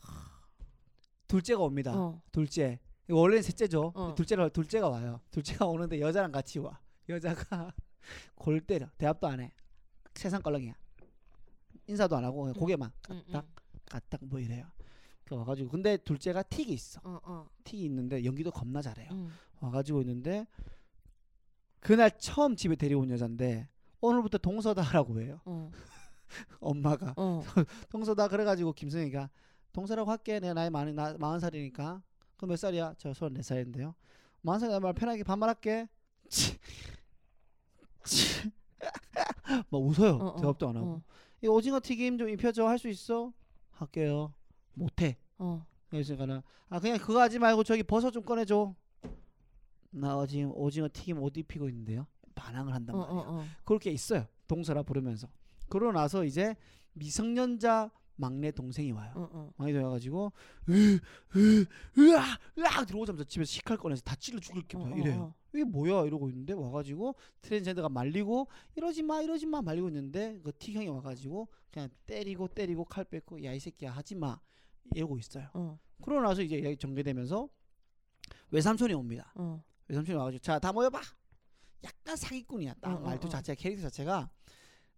둘째가 1.28 1.62
옵니다. 1.64 1.94
어. 1.96 2.22
둘째 2.32 2.80
원래는 3.10 3.42
셋째죠. 3.44 3.92
어. 3.96 4.14
둘째가 4.16 4.50
둘째가 4.50 4.90
와요. 4.90 5.20
둘째가 5.32 5.66
오는데 5.66 6.00
여자랑 6.00 6.32
같이 6.32 6.60
와. 6.60 6.80
여자가 7.08 7.74
골 8.36 8.62
때려. 8.62 8.88
대답도 8.98 9.28
안 9.28 9.40
해. 9.40 9.52
세상 10.14 10.42
껄렁이야. 10.42 10.74
인사도 11.88 12.16
안 12.16 12.24
하고 12.24 12.42
그냥 12.42 12.56
음. 12.56 12.60
고개만 12.60 12.92
음, 13.10 13.24
까딱 13.32 13.46
까딱 13.90 14.26
뭐 14.26 14.40
이래요. 14.40 14.66
그 15.26 15.36
와가지고 15.36 15.70
근데 15.70 15.98
둘째가 15.98 16.44
틱이 16.44 16.72
있어. 16.74 17.02
어, 17.04 17.20
어. 17.24 17.50
틱이 17.64 17.84
있는데 17.86 18.24
연기도 18.24 18.52
겁나 18.52 18.82
잘해요. 18.82 19.10
음. 19.12 19.32
와가지고 19.60 20.02
있는데 20.02 20.46
그날 21.80 22.12
처음 22.20 22.56
집에 22.56 22.76
데려온 22.76 23.10
여잔데 23.10 23.70
오늘부터 24.02 24.38
동서다라고 24.38 25.22
해요. 25.22 25.42
어. 25.46 25.72
엄마가 26.60 27.14
어. 27.18 27.42
동서다 27.90 28.28
그래가지고 28.28 28.74
김성희가 28.74 29.30
동서라고 29.72 30.12
할게 30.12 30.40
내 30.40 30.54
나이 30.54 30.70
많이 30.70 30.94
나 30.94 31.16
마흔 31.18 31.40
살이니까 31.40 32.04
그럼 32.40 32.52
몇 32.52 32.56
살이야? 32.56 32.94
저 32.98 33.14
서른 33.14 33.34
네 33.34 33.42
살인데요. 33.42 33.94
마흔 34.42 34.62
살이면 34.62 34.82
말 34.82 34.94
편하게 34.94 35.24
반말할게. 35.24 35.90
막 39.70 39.78
웃어요. 39.78 40.16
어, 40.16 40.28
어, 40.30 40.36
대답도 40.38 40.70
안 40.70 40.78
하고. 40.78 40.88
어. 40.92 41.02
이 41.42 41.48
오징어 41.48 41.82
튀김 41.82 42.18
좀 42.18 42.30
입혀줘. 42.30 42.66
할 42.66 42.78
수 42.80 42.88
있어? 42.88 43.34
할게요. 43.72 44.34
못해. 44.74 45.18
어. 45.38 45.66
그러니까는 45.90 46.42
아 46.70 46.80
그냥 46.80 46.98
그거 46.98 47.20
하지 47.20 47.40
말고 47.40 47.64
저기 47.66 47.84
버섯 47.84 48.12
좀 48.12 48.24
꺼내줘. 48.24 48.74
나 49.92 50.26
지금 50.26 50.52
오징어 50.56 50.88
튀김 50.92 51.22
옷 51.22 51.36
입히고 51.38 51.68
있는데요. 51.70 52.08
반항을 52.36 52.74
한단 52.74 52.96
어, 52.96 53.00
말이에요. 53.00 53.20
어, 53.20 53.40
어. 53.42 53.46
그렇게 53.66 53.92
있어요. 53.92 54.26
동서라 54.48 54.84
부르면서. 54.84 55.28
그러고 55.68 55.92
나서 55.92 56.24
이제 56.24 56.56
미성년자 56.94 57.92
막내 58.20 58.52
동생이 58.52 58.92
와요. 58.92 59.12
어, 59.16 59.30
어. 59.32 59.54
막내 59.58 59.72
동생이 59.72 59.86
와가지고 59.86 60.32
으, 60.70 61.00
으, 61.38 61.66
으아, 61.98 62.24
으아 62.58 62.86
들어오자마자 62.86 63.24
집에서 63.24 63.48
식칼 63.50 63.78
꺼내서 63.78 64.02
다 64.02 64.14
찔러 64.16 64.40
죽을 64.40 64.62
게 64.64 64.78
어, 64.78 64.82
막 64.82 64.94
어, 64.94 64.98
이래요. 64.98 65.22
어. 65.22 65.34
이게 65.54 65.64
뭐야 65.64 66.06
이러고 66.06 66.30
있는데 66.30 66.54
와가지고 66.54 67.16
트랜스젠더가 67.42 67.90
말리고 67.90 68.48
이러지 68.76 69.04
마 69.04 69.22
이러지 69.22 69.46
마 69.46 69.62
말리고 69.62 69.88
있는데 69.88 70.40
그 70.44 70.52
T형이 70.52 70.88
와가지고 70.90 71.48
그냥 71.72 71.90
때리고 72.06 72.48
때리고 72.50 72.86
칼 72.86 73.04
뺏고 73.06 73.44
야 73.44 73.54
이 73.54 73.60
새끼야 73.60 73.92
하지 73.92 74.16
마 74.16 74.40
이러고 74.94 75.18
있어요. 75.18 75.48
어. 75.54 75.80
그러고 76.04 76.22
나서 76.22 76.42
이제 76.42 76.58
이야기 76.58 76.78
전개되면서 76.78 77.48
외삼촌이 78.52 78.94
옵니다. 78.94 79.32
어. 79.36 79.64
외삼촌이 79.88 80.18
와가지고 80.18 80.42
자 80.44 80.60
다 80.60 80.72
모여봐. 80.74 81.00
약간 81.84 82.16
사기꾼이야. 82.18 82.76
딱 82.82 82.92
어, 82.92 82.96
어, 82.98 83.00
말투 83.00 83.28
어. 83.28 83.30
자체가 83.30 83.58
캐릭터 83.60 83.84
자체가 83.84 84.30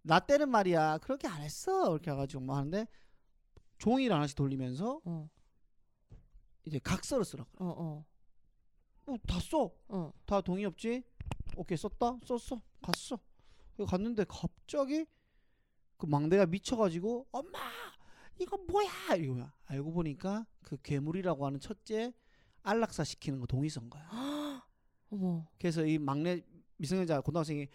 나 0.02 0.18
때는 0.18 0.48
말이야 0.48 0.98
그렇게 0.98 1.28
안 1.28 1.40
했어 1.42 1.92
이렇게 1.92 2.10
해가지고 2.10 2.42
뭐 2.42 2.56
하는데 2.56 2.88
종이를 3.82 4.14
하나씩 4.14 4.36
돌리면서 4.36 5.00
어. 5.04 5.28
이제 6.64 6.78
각서를 6.78 7.24
쓰라고. 7.24 7.50
어, 7.58 7.74
어. 7.76 8.04
어, 9.06 9.16
다 9.26 9.40
써. 9.40 9.72
어. 9.88 10.12
다 10.24 10.40
동의 10.40 10.64
없지? 10.64 11.02
오케이 11.56 11.76
썼다. 11.76 12.18
썼어. 12.24 12.62
갔어. 12.80 13.18
갔는데 13.88 14.24
갑자기 14.28 15.04
그 15.96 16.06
막내가 16.06 16.46
미쳐가지고 16.46 17.26
엄마 17.32 17.58
이거 18.38 18.56
뭐야 18.56 19.16
이거야. 19.18 19.52
알고 19.64 19.92
보니까 19.92 20.46
그 20.62 20.76
괴물이라고 20.80 21.44
하는 21.44 21.58
첫째 21.58 22.14
안락사 22.62 23.02
시키는 23.02 23.40
거 23.40 23.46
동의 23.46 23.68
쓴 23.68 23.90
거야. 23.90 24.08
어머. 25.10 25.48
그래서 25.58 25.84
이 25.84 25.98
막내 25.98 26.40
미성년자 26.76 27.22
고등학생이 27.22 27.66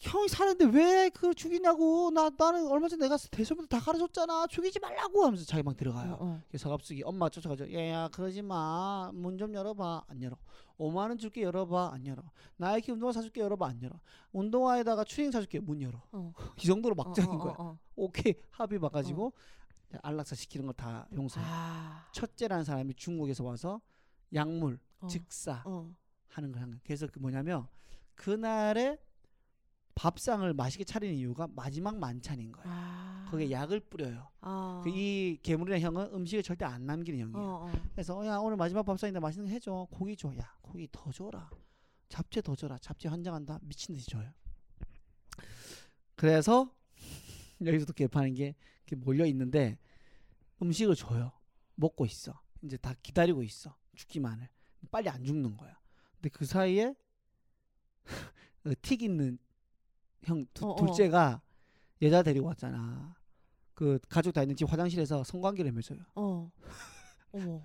형이 0.00 0.28
사는데 0.28 0.64
왜 0.66 1.08
그걸 1.10 1.34
죽이냐고 1.34 2.10
나 2.10 2.30
나는 2.36 2.66
얼마 2.68 2.88
전에 2.88 3.02
내가 3.04 3.16
대소문을 3.30 3.68
다 3.68 3.78
가르쳤잖아 3.80 4.46
죽이지 4.46 4.78
말라고 4.80 5.24
하면서 5.24 5.44
자기 5.44 5.62
방 5.62 5.74
들어가요. 5.74 6.12
어, 6.14 6.24
어. 6.24 6.42
그래서 6.48 6.64
서갑숙이 6.64 7.02
엄마 7.04 7.28
쫓아가죠. 7.28 7.70
얘야 7.70 8.08
그러지 8.08 8.42
마. 8.42 9.10
문 9.12 9.36
좀 9.38 9.54
열어봐. 9.54 10.04
안 10.08 10.22
열어. 10.22 10.36
5만 10.78 10.96
원 11.08 11.18
줄게 11.18 11.42
열어봐. 11.42 11.92
안 11.92 12.06
열어. 12.06 12.22
나이키 12.56 12.92
운동화 12.92 13.12
사줄게 13.12 13.40
열어봐. 13.40 13.66
안 13.66 13.82
열어. 13.82 13.98
운동화에다가 14.32 15.04
추링 15.04 15.30
사줄게 15.30 15.60
문 15.60 15.80
열어. 15.82 16.02
어. 16.12 16.32
이 16.62 16.66
정도로 16.66 16.94
어, 16.98 17.04
막장인 17.04 17.30
어, 17.32 17.38
거야. 17.38 17.54
어, 17.58 17.64
어. 17.70 17.78
오케이 17.96 18.34
합의 18.50 18.78
봐가지고 18.78 19.32
안락사 20.02 20.34
시키는 20.36 20.66
거다 20.66 21.08
용서해. 21.14 21.44
아. 21.48 22.06
첫째라는 22.12 22.64
사람이 22.64 22.94
중국에서 22.94 23.44
와서 23.44 23.80
약물 24.32 24.78
어. 25.00 25.06
즉사 25.06 25.62
어. 25.66 25.90
하는 26.28 26.52
걸 26.52 26.62
한 26.62 26.70
거야. 26.70 26.80
그래서 26.84 27.06
그 27.06 27.18
뭐냐면 27.18 27.66
그날에 28.14 28.98
밥상을 30.00 30.54
맛있게 30.54 30.82
차리는 30.84 31.14
이유가 31.14 31.46
마지막 31.54 31.98
만찬인 31.98 32.52
거야. 32.52 32.64
아. 32.66 33.26
거기에 33.30 33.50
약을 33.50 33.80
뿌려요. 33.80 34.30
아. 34.40 34.80
그이 34.82 35.38
괴물이라는 35.42 35.84
형은 35.84 36.14
음식을 36.14 36.42
절대 36.42 36.64
안 36.64 36.86
남기는 36.86 37.20
형이야. 37.20 37.38
어, 37.38 37.66
어. 37.66 37.72
그래서 37.92 38.18
어, 38.18 38.24
야 38.24 38.38
오늘 38.38 38.56
마지막 38.56 38.82
밥상인데 38.82 39.20
맛있는 39.20 39.46
거 39.48 39.52
해줘 39.52 39.88
고기 39.90 40.16
줘 40.16 40.34
야 40.34 40.54
고기 40.62 40.88
더 40.90 41.12
줘라 41.12 41.50
잡채 42.08 42.40
더 42.40 42.56
줘라 42.56 42.78
잡채 42.78 43.08
환장한다 43.10 43.58
미친 43.62 43.94
듯이 43.94 44.08
줘요 44.08 44.32
그래서 46.16 46.74
여기서도 47.62 47.92
개파는 47.92 48.32
게 48.34 48.54
몰려 48.96 49.26
있는데 49.26 49.76
음식을 50.62 50.94
줘요 50.96 51.30
먹고 51.74 52.06
있어 52.06 52.40
이제 52.62 52.78
다 52.78 52.94
기다리고 53.02 53.42
있어 53.42 53.76
죽기만을 53.96 54.48
빨리 54.90 55.10
안 55.10 55.24
죽는 55.24 55.58
거야 55.58 55.78
근데 56.14 56.30
그 56.30 56.46
사이에 56.46 56.94
그 58.62 58.74
틱 58.80 59.02
있는 59.02 59.38
형 60.24 60.46
두- 60.54 60.66
어, 60.66 60.70
어. 60.72 60.76
둘째가 60.76 61.40
여자 62.02 62.22
데리고 62.22 62.46
왔잖아 62.48 63.14
그 63.74 63.98
가족 64.08 64.32
다 64.32 64.42
있는 64.42 64.56
집 64.56 64.70
화장실에서 64.70 65.24
성관계를 65.24 65.72
맺어요 65.72 65.98
어. 66.14 66.50
어머. 67.32 67.62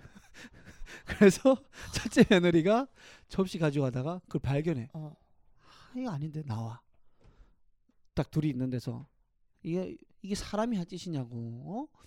그래서 1.06 1.58
첫째 1.94 2.24
며느리가 2.30 2.88
접시 3.28 3.58
가져가다가 3.58 4.20
그걸 4.28 4.42
발견해. 4.42 4.90
어. 4.94 5.16
아, 5.64 6.00
이거 6.00 6.12
아닌데 6.12 6.44
나와. 6.46 6.80
딱 8.14 8.30
둘이 8.30 8.50
있는 8.50 8.70
데서 8.70 9.08
이게 9.64 9.98
이게 10.22 10.36
사람이 10.36 10.78
할 10.78 10.86
짓이냐고. 10.86 11.90
어? 11.92 12.00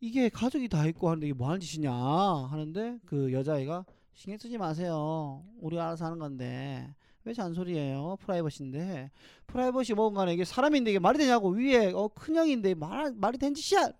이게 0.00 0.28
가족이 0.28 0.68
다 0.68 0.84
있고 0.86 1.08
하는데 1.08 1.26
이게 1.26 1.34
뭐 1.34 1.48
하는 1.48 1.60
짓이냐 1.60 1.90
하는데 1.92 2.98
그 3.06 3.32
여자애가 3.32 3.84
신경 4.12 4.38
쓰지 4.38 4.58
마세요. 4.58 5.42
우리 5.58 5.78
알아서 5.80 6.04
하는 6.04 6.18
건데 6.18 6.94
왜 7.24 7.32
잔소리예요? 7.34 8.16
프라이버시인데 8.20 9.10
프라이버시 9.46 9.94
뭐건 9.94 10.14
간에 10.14 10.34
이게 10.34 10.44
사람인데 10.44 10.90
이게 10.90 10.98
말이 10.98 11.18
되냐고 11.18 11.50
위에 11.50 11.92
어 11.92 12.08
큰형인데 12.08 12.74
말 12.74 13.12
말이 13.14 13.38
된 13.38 13.54
짓이야. 13.54 13.90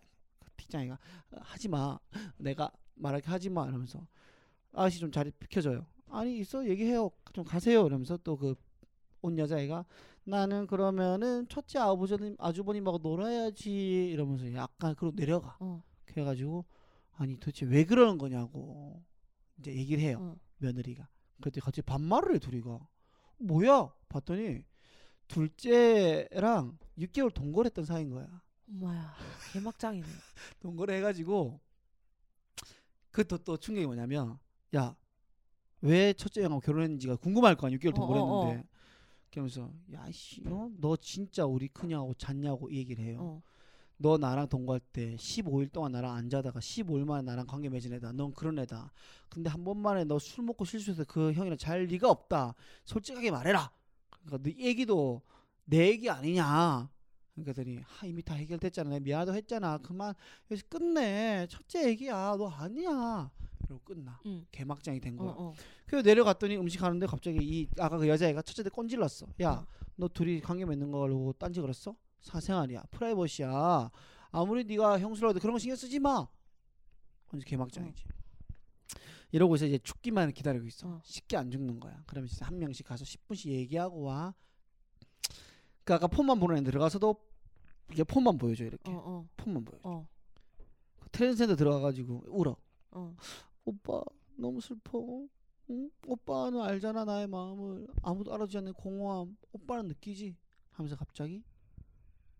뒷장이가 0.57 0.99
하지 1.31 1.69
마. 1.69 1.99
내가 2.37 2.71
말하게 2.95 3.29
하지 3.29 3.49
마 3.51 3.67
이러면서 3.67 4.07
아저씨 4.73 4.99
좀 5.01 5.11
자리 5.13 5.31
비켜줘요. 5.31 5.87
아니 6.11 6.39
있어 6.39 6.67
얘기해요. 6.69 7.11
좀 7.33 7.45
가세요. 7.45 7.87
이러면서 7.87 8.17
또 8.19 8.37
그 8.37 8.55
온 9.25 9.39
여자애가 9.39 9.85
나는 10.25 10.67
그러면은 10.67 11.47
첫째 11.49 11.79
아버지님 11.79 12.35
아주버님하고 12.39 12.99
놀아야지 12.99 14.11
이러면서 14.11 14.53
약간 14.55 14.95
그러고 14.97 15.15
내려가. 15.17 15.57
어. 15.61 15.83
그래가지고 16.07 16.65
아니 17.17 17.37
도대체 17.37 17.65
왜 17.67 17.85
그러는 17.85 18.19
거냐고 18.19 19.01
이제 19.59 19.73
얘기를 19.75 20.03
해요. 20.03 20.19
어. 20.21 20.37
며느리가. 20.59 21.09
그랬더니 21.41 21.63
갑자기 21.63 21.87
반말을 21.87 22.35
해 22.35 22.39
둘이가. 22.41 22.81
뭐야? 23.43 23.93
봤더니 24.09 24.65
둘째랑 25.29 26.79
6개월 26.99 27.33
동거했던 27.33 27.85
사이인 27.85 28.11
거야. 28.11 28.43
엄마야 28.69 29.15
개막장이네. 29.53 30.07
동거를 30.61 30.95
해가지고 30.97 31.61
그또 33.11 33.39
또 33.39 33.57
충격이 33.57 33.87
뭐냐면 33.87 34.39
야 34.75 34.97
왜 35.83 36.13
첫째 36.13 36.43
형하고 36.43 36.61
결혼했는지가 36.61 37.17
궁금할 37.17 37.57
거 37.57 37.67
아니야 37.67 37.79
6개월 37.79 37.91
어, 37.91 37.95
동거했는데 37.95 38.61
어, 38.61 38.65
그러면서 39.31 39.73
야씨 39.93 40.43
어? 40.47 40.71
너 40.79 40.97
진짜 40.97 41.45
우리 41.45 41.69
크냐고 41.69 42.15
잤냐고 42.15 42.71
이 42.71 42.79
얘기를 42.79 43.05
해요 43.05 43.19
어. 43.21 43.43
너 44.03 44.19
나랑 44.19 44.49
동거할 44.49 44.81
때 44.81 45.15
15일 45.17 45.73
동안 45.73 45.93
나랑 45.93 46.12
안 46.15 46.29
자다가 46.29 46.59
15일 46.61 47.05
만에 47.07 47.23
나랑 47.23 47.47
관계 47.47 47.69
맺은 47.69 47.93
애다. 47.95 48.12
넌 48.12 48.33
그런 48.35 48.59
애다. 48.59 48.93
근데 49.29 49.49
한 49.49 49.65
번만에 49.65 50.05
너 50.05 50.19
술 50.19 50.45
먹고 50.45 50.65
실수해서 50.65 51.05
그 51.05 51.33
형이랑 51.33 51.57
잘 51.57 51.85
리가 51.85 52.11
없다. 52.11 52.55
솔직하게 52.85 53.31
말해라. 53.31 53.71
그러니까 54.27 54.38
네 54.51 54.57
얘기도 54.67 55.23
내 55.65 55.88
얘기 55.88 56.11
아니냐. 56.11 56.91
그러더니 57.37 57.79
아 57.79 58.05
이미 58.07 58.23
다 58.23 58.35
해결됐잖아. 58.35 58.91
내가 58.91 59.01
미안하다고 59.01 59.37
했잖아. 59.37 59.79
그만. 59.79 60.15
여기서 60.51 60.67
끝내. 60.69 61.47
첫째 61.49 61.88
얘기야. 61.88 62.35
너 62.37 62.49
아니야. 62.49 63.31
이러고 63.65 63.81
끝나. 63.85 64.21
응. 64.27 64.45
개막장이 64.51 64.99
된 65.01 65.19
어, 65.19 65.23
거야. 65.23 65.35
어. 65.38 65.55
그래서 65.87 66.05
내려갔더니 66.07 66.57
음식 66.59 66.83
하는데 66.83 67.07
갑자기 67.07 67.38
이 67.41 67.69
아까 67.79 67.97
그 67.97 68.09
여자애가 68.09 68.43
첫째 68.43 68.65
때 68.65 68.69
꼰질렀어. 68.69 69.27
야, 69.43 69.51
어. 69.53 69.67
너 69.97 70.09
둘이 70.09 70.41
관계 70.41 70.65
맺는 70.67 70.91
걸로 70.91 71.33
딴지 71.38 71.61
걸었어? 71.61 71.95
사생활이야. 72.23 72.85
프라이버시야. 72.91 73.91
아무리 74.31 74.65
네가 74.65 74.99
형수라도 74.99 75.41
그런 75.41 75.53
거 75.53 75.59
신경 75.59 75.77
쓰지 75.77 75.99
마. 75.99 76.27
완전 77.31 77.47
개막장이지. 77.47 78.05
이러고 79.33 79.55
있어 79.57 79.67
이제 79.67 79.79
죽기만 79.79 80.33
기다리고 80.33 80.67
있어. 80.67 80.89
어. 80.89 81.01
쉽게 81.05 81.37
안 81.37 81.51
죽는 81.51 81.81
거야. 81.81 82.03
그러면 82.07 82.29
진짜 82.29 82.47
한 82.47 82.59
명씩 82.59 82.87
가서 82.87 83.05
10분씩 83.05 83.51
얘기하고 83.51 84.03
와. 84.03 84.35
그 85.85 85.95
아까 85.95 86.07
폰만 86.07 86.39
보는 86.39 86.59
애 86.59 86.63
들어가서도 86.63 87.17
이게 87.91 88.05
폰만 88.05 88.39
보여줘 88.39 88.65
이렇게. 88.65 88.91
어, 88.91 88.95
어, 89.05 89.29
폰만 89.37 89.65
보여. 89.65 89.81
어, 89.83 90.07
트랜스젠더 91.11 91.57
들어가가지고 91.57 92.25
울어. 92.29 92.57
어. 92.93 93.17
오빠 93.65 94.03
너무 94.37 94.61
슬퍼. 94.61 95.27
응? 95.71 95.91
오빠는 96.07 96.61
알잖아 96.61 97.05
나의 97.05 97.27
마음을 97.29 97.87
아무도 98.03 98.35
알아주지 98.35 98.59
않는 98.59 98.73
공허함. 98.75 99.37
오빠는 99.53 99.89
느끼지. 99.89 100.37
하면서 100.73 100.97
갑자기 100.97 101.43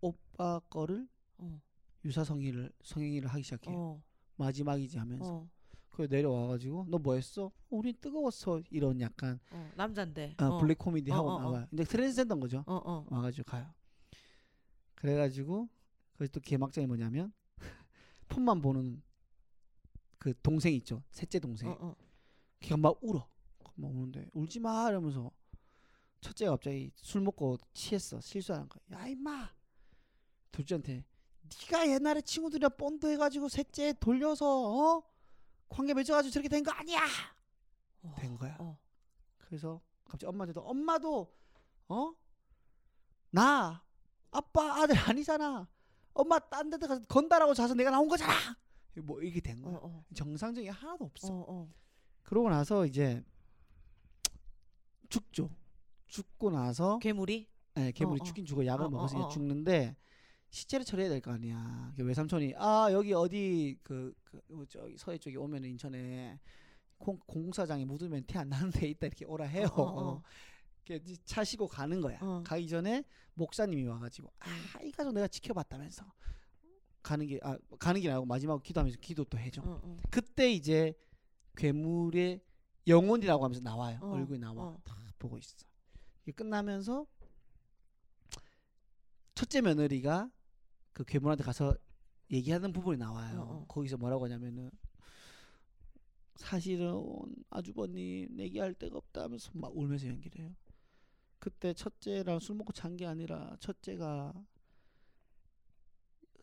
오빠 0.03 0.59
거를 0.69 1.07
어. 1.37 1.61
유사 2.03 2.25
성의를 2.25 2.71
성행위를 2.83 3.29
하기 3.29 3.43
시작해요. 3.43 3.75
어. 3.75 4.03
마지막이지 4.35 4.97
하면서. 4.97 5.35
어. 5.35 5.49
그래 5.89 6.07
내려와가지고 6.09 6.87
너 6.89 6.97
뭐했어? 6.97 7.51
우린 7.69 7.95
뜨거웠어. 8.01 8.61
이런 8.69 8.99
약간 8.99 9.39
어. 9.51 9.71
남잔데. 9.75 10.35
어, 10.39 10.45
어. 10.45 10.57
블랙 10.59 10.77
코미디 10.77 11.11
어, 11.11 11.15
하고 11.15 11.29
어, 11.29 11.35
어. 11.35 11.39
나와요. 11.41 11.67
근데 11.69 11.85
트랜스젠더인 11.85 12.41
거죠. 12.41 12.63
와가지고 12.67 13.49
가요. 13.49 13.73
그래가지고 14.95 15.69
그또 16.17 16.39
개막장이 16.41 16.87
뭐냐면 16.87 17.31
폰만 18.27 18.61
보는 18.61 19.01
그 20.17 20.33
동생 20.41 20.73
있죠. 20.75 21.01
셋째 21.11 21.39
동생. 21.39 21.73
걔가 22.59 22.77
막 22.77 22.97
울어. 23.01 23.27
막 23.75 23.89
우는데 23.89 24.29
울지 24.33 24.59
마 24.59 24.89
이러면서 24.89 25.31
첫째가 26.21 26.51
갑자기 26.51 26.91
술 26.95 27.21
먹고 27.21 27.57
취했어. 27.73 28.19
실수하는 28.19 28.67
거야. 28.67 28.99
야 28.99 29.07
임마. 29.07 29.49
둘째한테 30.53 31.03
네가 31.69 31.89
옛날에 31.89 32.21
친구들이랑 32.21 32.71
본드 32.77 33.05
해가지고 33.11 33.49
셋째 33.49 33.93
돌려서 33.99 34.45
어 34.47 35.03
관계 35.67 35.93
맺어가지고 35.93 36.31
저렇게 36.31 36.47
된 36.47 36.63
거 36.63 36.71
아니야. 36.71 37.01
어. 38.03 38.15
된 38.17 38.37
거야. 38.37 38.55
어. 38.59 38.77
그래서 39.37 39.81
갑자기 40.05 40.27
엄마한테도 40.29 40.61
엄마도 40.61 41.33
어? 41.89 42.13
나 43.31 43.83
아빠 44.31 44.81
아들 44.81 44.97
아니잖아. 44.97 45.67
엄마 46.13 46.39
딴데 46.39 46.77
가서 46.77 47.01
건다라고 47.07 47.53
자서 47.53 47.73
내가 47.73 47.89
나온 47.91 48.07
거잖아. 48.07 48.33
뭐 49.03 49.21
이게 49.21 49.41
된 49.41 49.59
어, 49.65 49.69
거야. 49.69 49.79
어. 49.81 50.03
정상적인 50.13 50.65
게 50.65 50.69
하나도 50.69 51.05
없어. 51.05 51.33
어, 51.33 51.45
어. 51.47 51.73
그러고 52.21 52.49
나서 52.49 52.85
이제 52.85 53.23
죽죠. 55.09 55.49
죽고 56.07 56.51
나서 56.51 56.99
괴물이? 56.99 57.49
예, 57.77 57.91
괴물이 57.91 58.21
어, 58.21 58.23
어. 58.23 58.25
죽긴 58.25 58.45
죽어 58.45 58.65
약을 58.65 58.85
어, 58.85 58.89
먹어서 58.89 59.17
어, 59.17 59.25
어. 59.25 59.27
죽는데 59.29 59.95
시체를 60.53 60.85
처리해야 60.85 61.09
될 61.09 61.19
거 61.19 61.31
아니야. 61.31 61.91
그 61.97 62.03
외삼촌이 62.03 62.53
아 62.57 62.87
여기 62.91 63.11
어디 63.11 63.75
그, 63.81 64.13
그 64.23 64.37
어, 64.51 64.63
저기 64.69 64.95
서해 64.97 65.17
쪽에 65.17 65.35
오면은 65.35 65.67
인천에 65.69 66.39
공, 66.99 67.17
공사장에 67.25 67.83
묻으면 67.85 68.23
티 68.25 68.37
안 68.37 68.49
나는 68.49 68.69
데 68.69 68.87
있다 68.87 69.07
이렇게 69.07 69.25
오라 69.25 69.45
해요. 69.45 69.67
어, 69.73 69.81
어, 69.81 70.11
어. 70.11 70.23
이렇게 70.85 71.15
차시고 71.25 71.67
가는 71.67 71.99
거야. 72.01 72.19
어. 72.21 72.43
가기 72.45 72.67
전에 72.67 73.03
목사님이 73.33 73.83
와가지고 73.87 74.31
아이 74.77 74.91
가족 74.91 75.13
내가 75.13 75.27
지켜봤다면서 75.27 76.05
가는 77.01 77.25
게 77.25 77.39
아 77.41 77.57
가는 77.79 77.99
게 77.99 78.11
아니고 78.11 78.25
마지막 78.27 78.61
기도하면서 78.61 78.99
기도 79.01 79.23
또 79.25 79.39
해줘. 79.39 79.61
어, 79.63 79.81
어. 79.83 79.97
그때 80.11 80.51
이제 80.51 80.93
괴물의 81.57 82.41
영혼이라고 82.85 83.43
하면서 83.43 83.59
나와요. 83.61 83.97
어, 84.03 84.11
얼굴이 84.11 84.37
나와. 84.39 84.65
어. 84.65 84.79
다 84.83 84.95
보고 85.17 85.39
있어. 85.39 85.55
이게 86.23 86.31
끝나면서 86.33 87.07
첫째 89.33 89.61
며느리가 89.61 90.29
그 90.93 91.03
괴물한테 91.03 91.43
가서 91.43 91.75
얘기하는 92.31 92.71
부분이 92.73 92.97
나와요. 92.97 93.41
어, 93.41 93.53
어. 93.61 93.65
거기서 93.67 93.97
뭐라고 93.97 94.25
하냐면은 94.25 94.69
사실은 96.35 97.03
아주버님 97.49 98.39
얘기할 98.39 98.73
데가 98.73 98.97
없다 98.97 99.23
하면서 99.23 99.51
막 99.53 99.75
울면서 99.75 100.07
연기를 100.07 100.41
해요. 100.45 100.55
그때 101.39 101.73
첫째랑 101.73 102.39
술 102.39 102.55
먹고 102.55 102.71
잔 102.73 102.95
게 102.97 103.05
아니라 103.05 103.55
첫째가 103.59 104.33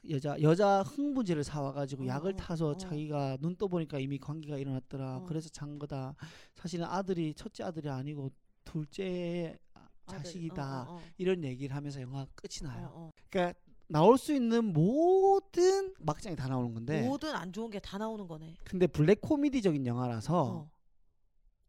여자 0.09 0.41
여자 0.41 0.83
흥분제를 0.83 1.45
사와가지고 1.45 2.05
어, 2.05 2.07
약을 2.07 2.33
어, 2.33 2.37
타서 2.37 2.69
어. 2.71 2.77
자기가 2.77 3.37
눈 3.41 3.57
떠 3.57 3.69
보니까 3.69 3.99
이미 3.99 4.19
관계가 4.19 4.57
일어났더라. 4.59 5.19
어. 5.19 5.25
그래서 5.27 5.49
잔 5.51 5.79
거다. 5.79 6.15
사실은 6.55 6.87
아들이 6.87 7.35
첫째 7.35 7.65
아들이 7.65 7.89
아니고 7.89 8.31
둘째 8.65 9.59
자식이다. 10.07 10.91
어, 10.91 10.97
어, 10.97 11.01
이런 11.19 11.45
얘기를 11.45 11.75
하면서 11.77 12.01
영화가 12.01 12.31
끝이 12.35 12.67
어. 12.67 12.73
나요. 12.73 13.11
그러니까 13.29 13.59
나올 13.91 14.17
수 14.19 14.33
있는 14.33 14.73
모든 14.73 15.95
막장이 15.99 16.37
다 16.37 16.47
나오는 16.49 16.73
건데 16.73 17.03
모든 17.07 17.35
안 17.35 17.53
좋은 17.53 17.71
게 17.71 17.81
다 17.81 17.99
나오는 17.99 18.27
거네. 18.29 18.55
근데 18.65 18.87
블랙 18.87 19.21
코미디적인 19.21 19.85
영화라서 19.87 20.43
어. 20.45 20.71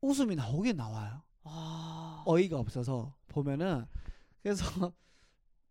웃음이 0.02 0.36
나오긴 0.36 0.78
나와요. 0.78 1.22
아. 1.44 2.24
어이가 2.26 2.60
없어서 2.60 3.16
보면은 3.28 3.86
그래서 4.44 4.64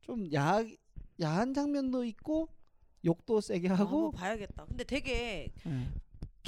좀 0.02 0.32
야, 0.34 0.60
야한 1.20 1.54
장면도 1.54 2.04
있고 2.04 2.48
욕도 3.04 3.40
세게 3.40 3.68
아, 3.70 3.74
하고 3.74 4.10
봐야겠다. 4.10 4.64
근데 4.66 4.84
되게 4.84 5.52
예, 5.66 5.88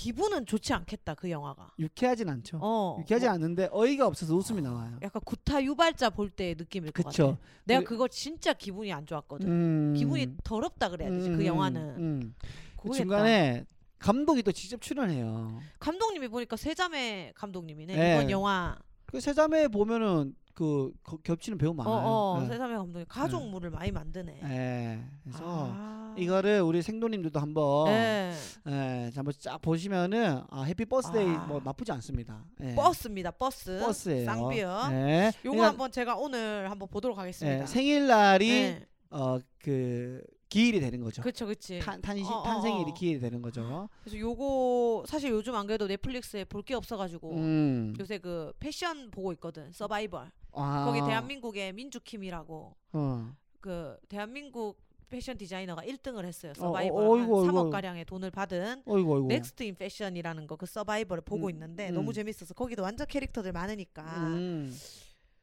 기분은 0.03 0.47
좋지 0.47 0.73
않겠다 0.73 1.15
그 1.15 1.31
영화가. 1.31 1.75
유쾌하진 1.79 2.29
않죠. 2.29 2.59
어. 2.61 2.97
유쾌하지 3.01 3.27
뭐 3.27 3.35
않는데 3.35 3.69
어이가 3.71 4.05
없어서 4.09 4.35
웃음이 4.35 4.61
나와요. 4.61 4.99
약간 5.01 5.23
구타 5.25 5.63
유발자 5.63 6.11
볼 6.11 6.29
때의 6.29 6.57
느낌일 6.57 6.91
것 6.91 7.05
그쵸. 7.07 7.27
같아. 7.37 7.39
내가 7.65 7.81
그- 7.83 7.87
그거 7.91 8.09
진짜 8.09 8.53
기분이 8.53 8.93
안 8.93 9.07
좋았거든. 9.07 9.47
음, 9.49 9.95
기분이 9.97 10.37
더럽다 10.43 10.89
그래야 10.89 11.09
되지 11.09 11.29
그 11.29 11.35
음, 11.37 11.47
영화는. 11.47 11.81
음. 11.99 12.35
그. 12.77 12.91
중간에 12.91 13.65
감독이 14.01 14.43
또 14.43 14.51
직접 14.51 14.81
출연해요. 14.81 15.61
감독님이 15.79 16.27
보니까 16.27 16.57
세자매 16.57 17.33
감독님이네 17.37 17.95
네. 17.95 18.15
이번 18.17 18.31
영화. 18.31 18.77
그 19.07 19.21
세자매 19.21 19.69
보면은 19.69 20.35
그 20.55 20.93
거- 21.03 21.17
겹치는 21.19 21.57
배우 21.59 21.73
많아요. 21.73 21.95
어 21.95 22.33
어 22.35 22.41
네. 22.43 22.49
세자매 22.49 22.77
감독님 22.77 23.07
가족물을 23.09 23.71
많이 23.71 23.91
만드네. 23.91 24.41
예. 24.45 25.01
그래서 25.25 25.41
아. 25.73 26.15
이거를 26.19 26.61
우리 26.61 26.83
생도님들도 26.83 27.41
한번 27.41 27.87
네. 27.87 28.35
예, 28.69 29.11
한번 29.15 29.33
쫙 29.39 29.59
보시면은 29.63 30.43
아 30.51 30.63
해피 30.63 30.85
버스데이 30.85 31.27
아. 31.37 31.47
뭐 31.47 31.61
나쁘지 31.65 31.91
않습니다. 31.93 32.45
예. 32.63 32.75
뻐스입니다 32.75 33.31
뻐스. 33.31 33.79
뻐스예요. 33.81 34.25
쌍비읍이요. 34.27 34.79
예. 34.93 35.27
요거 35.45 35.57
그러니까, 35.57 35.67
한번 35.69 35.91
제가 35.91 36.17
오늘 36.17 36.71
한번 36.71 36.89
보도록 36.89 37.17
하겠습니다. 37.19 37.63
예, 37.63 37.67
생일날이 37.67 38.49
네. 38.49 38.87
어그 39.11 40.23
기일이 40.49 40.81
되는 40.81 41.01
거죠. 41.01 41.23
그쵸 41.23 41.47
그치. 41.47 41.79
탄, 41.79 42.03
탄신, 42.03 42.27
어, 42.27 42.41
어, 42.41 42.43
탄생일이 42.43 42.91
어. 42.91 42.95
기일이 42.95 43.19
되는 43.21 43.41
거죠. 43.41 43.89
그래서 44.03 44.19
요거 44.19 45.05
사실 45.07 45.31
요즘 45.31 45.55
안 45.55 45.67
그래도 45.67 45.87
넷플릭스에 45.87 46.45
볼 46.45 46.63
게 46.63 46.75
없어가지고 46.75 47.37
음. 47.37 47.95
요새 47.99 48.19
그 48.19 48.53
패션 48.61 49.11
보고 49.11 49.33
있거든. 49.33 49.73
서바이벌. 49.73 50.31
아. 50.55 50.85
거기 50.87 51.01
대한민국의 51.01 51.73
민주킴이라고 51.73 52.77
어. 52.93 53.33
그 53.61 53.97
대한민국 54.09 54.81
패션 55.09 55.37
디자이너가 55.37 55.83
1등을 55.83 56.25
했어요. 56.25 56.53
어, 56.53 56.61
서바이벌 56.61 56.99
어, 56.99 57.03
한 57.15 57.21
어이구, 57.21 57.41
어이구. 57.43 57.53
3억 57.53 57.71
가량의 57.71 58.05
돈을 58.07 58.31
받은 58.31 58.83
어이구 58.87 59.15
어이구. 59.15 59.29
Next 59.29 59.63
in 59.65 59.75
Fashion이라는 59.77 60.47
거 60.47 60.57
그 60.57 60.65
서바이벌을 60.67 61.23
보고 61.23 61.47
음, 61.47 61.51
있는데 61.51 61.91
음. 61.91 61.95
너무 61.95 62.13
재밌어서 62.13 62.55
거기도 62.55 62.83
완전 62.83 63.07
캐릭터들 63.07 63.53
많으니까 63.53 64.03
음. 64.29 64.75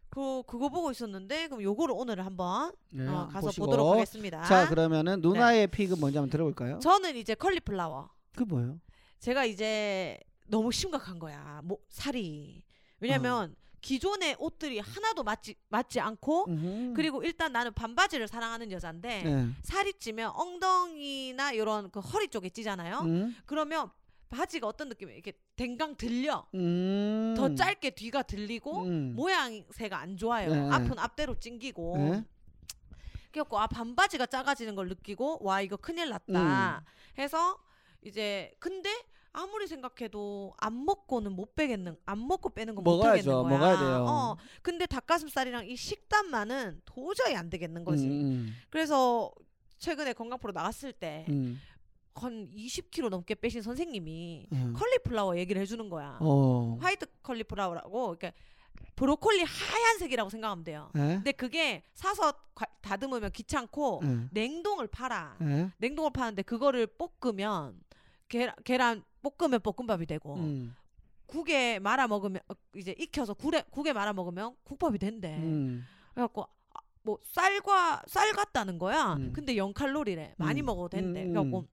그 0.10 0.42
그거 0.48 0.70
보고 0.70 0.90
있었는데 0.90 1.48
그럼 1.50 1.62
요거를 1.62 1.94
오늘 1.96 2.26
한번 2.26 2.72
네, 2.90 3.08
어, 3.08 3.28
가서 3.32 3.48
보시고. 3.48 3.68
보도록 3.68 3.92
하겠습니다. 3.94 4.44
자 4.44 4.68
그러면은 4.68 5.22
누나의 5.22 5.68
픽은 5.68 6.00
뭔지 6.00 6.18
한번 6.18 6.32
들어볼까요? 6.32 6.80
저는 6.80 7.16
이제 7.16 7.36
컬리플라워. 7.36 8.10
그 8.36 8.44
뭐예요? 8.44 8.80
제가 9.20 9.46
이제 9.46 10.20
너무 10.48 10.72
심각한 10.72 11.20
거야. 11.20 11.62
뭐 11.64 11.78
살이. 11.90 12.64
왜냐면 13.00 13.56
기존의 13.82 14.36
옷들이 14.40 14.80
하나도 14.80 15.24
맞지 15.24 15.56
맞지 15.70 16.00
않고 16.00 16.46
음흠. 16.48 16.92
어? 16.92 16.94
그리고 16.96 17.24
일단 17.24 17.52
나는 17.52 17.74
반바지를 17.74 18.28
사랑하는 18.28 18.72
여잔데 18.72 19.24
네. 19.24 19.48
살이 19.64 19.94
찌면 19.94 20.32
엉덩이나 20.36 21.52
이런 21.52 21.90
그 21.92 22.00
허리 22.00 22.28
쪽에 22.28 22.50
찌잖아요. 22.50 23.00
음. 23.00 23.36
그러면 23.46 23.90
바지가 24.30 24.68
어떤 24.68 24.90
느낌이에요? 24.90 25.18
이렇게 25.18 25.34
댕강 25.56 25.96
들려. 25.96 26.46
음. 26.54 27.34
더 27.36 27.54
짧게 27.56 27.92
뒤가 27.92 28.24
들리고 28.24 28.84
음. 28.84 29.16
모양새가 29.16 29.98
안 29.98 30.18
좋아요. 30.18 30.54
네. 30.54 30.70
앞은 30.72 31.00
앞대로 31.00 31.40
찡기고. 31.40 31.98
네. 31.98 32.24
그래갖고 33.32 33.60
아 33.60 33.68
반바지가 33.68 34.26
작아지는 34.26 34.76
걸 34.76 34.88
느끼고 34.90 35.40
와 35.42 35.62
이거 35.62 35.78
큰일 35.78 36.10
났다 36.10 36.84
음. 36.86 37.22
해서 37.22 37.58
이제 38.04 38.54
근데 38.60 38.90
아무리 39.32 39.68
생각해도 39.68 40.54
안 40.58 40.86
먹고는 40.86 41.32
못 41.34 41.56
빼겠는 41.56 41.98
안 42.06 42.28
먹고 42.28 42.50
빼는 42.50 42.76
건못 42.76 42.98
먹어야죠. 42.98 43.32
하겠는 43.40 43.44
거야. 43.44 43.60
먹어야 43.74 43.80
돼요. 43.80 44.06
어 44.08 44.38
근데 44.62 44.86
닭가슴살이랑 44.86 45.68
이 45.68 45.76
식단만은 45.76 46.82
도저히 46.86 47.36
안 47.36 47.50
되겠는 47.50 47.84
거지. 47.86 48.08
음, 48.08 48.56
그래서 48.70 49.32
최근에 49.78 50.14
건강 50.14 50.40
프로 50.40 50.52
나갔을 50.52 50.92
때 50.94 51.26
음, 51.30 51.62
한 52.16 52.50
20kg 52.52 53.10
넘게 53.10 53.36
빼신 53.36 53.62
선생님이 53.62 54.48
음. 54.52 54.74
콜리플라워 54.76 55.38
얘기를 55.38 55.62
해주는 55.62 55.90
거야. 55.90 56.18
어. 56.22 56.78
화이트 56.82 57.06
콜리플라워라고 57.22 58.10
이렇게 58.10 58.34
브로콜리 58.96 59.44
하얀색이라고 59.44 60.30
생각하면 60.30 60.64
돼요. 60.64 60.90
예? 60.96 61.00
근데 61.00 61.32
그게 61.32 61.84
사서 61.94 62.34
과- 62.56 62.66
다듬으면 62.82 63.32
귀찮고 63.32 64.02
예. 64.04 64.28
냉동을 64.32 64.88
팔아. 64.88 65.38
예. 65.42 65.70
냉동을 65.78 66.12
파는데 66.12 66.42
그거를 66.42 66.88
볶으면 66.88 67.80
계란, 68.30 68.54
계란 68.64 69.04
볶으면 69.22 69.60
볶음밥이 69.60 70.06
되고 70.06 70.36
음. 70.36 70.76
국에 71.26 71.80
말아 71.80 72.08
먹으면 72.08 72.42
어, 72.48 72.54
이제 72.76 72.96
익혀서 72.98 73.34
국에 73.34 73.64
국에 73.70 73.92
말아 73.94 74.14
먹으면 74.14 74.56
국밥이 74.64 74.98
된대. 74.98 75.36
음. 75.38 75.86
그래갖고 76.14 76.44
아, 76.74 76.80
뭐 77.04 77.20
쌀과 77.24 78.04
쌀 78.08 78.32
같다는 78.34 78.80
거야. 78.80 79.14
음. 79.14 79.34
근데 79.34 79.58
0 79.58 79.74
칼로리래. 79.74 80.36
많이 80.38 80.62
음. 80.62 80.66
먹어도 80.68 80.90
된대. 80.90 81.24
음, 81.24 81.34
그래갖고 81.34 81.60
음. 81.60 81.68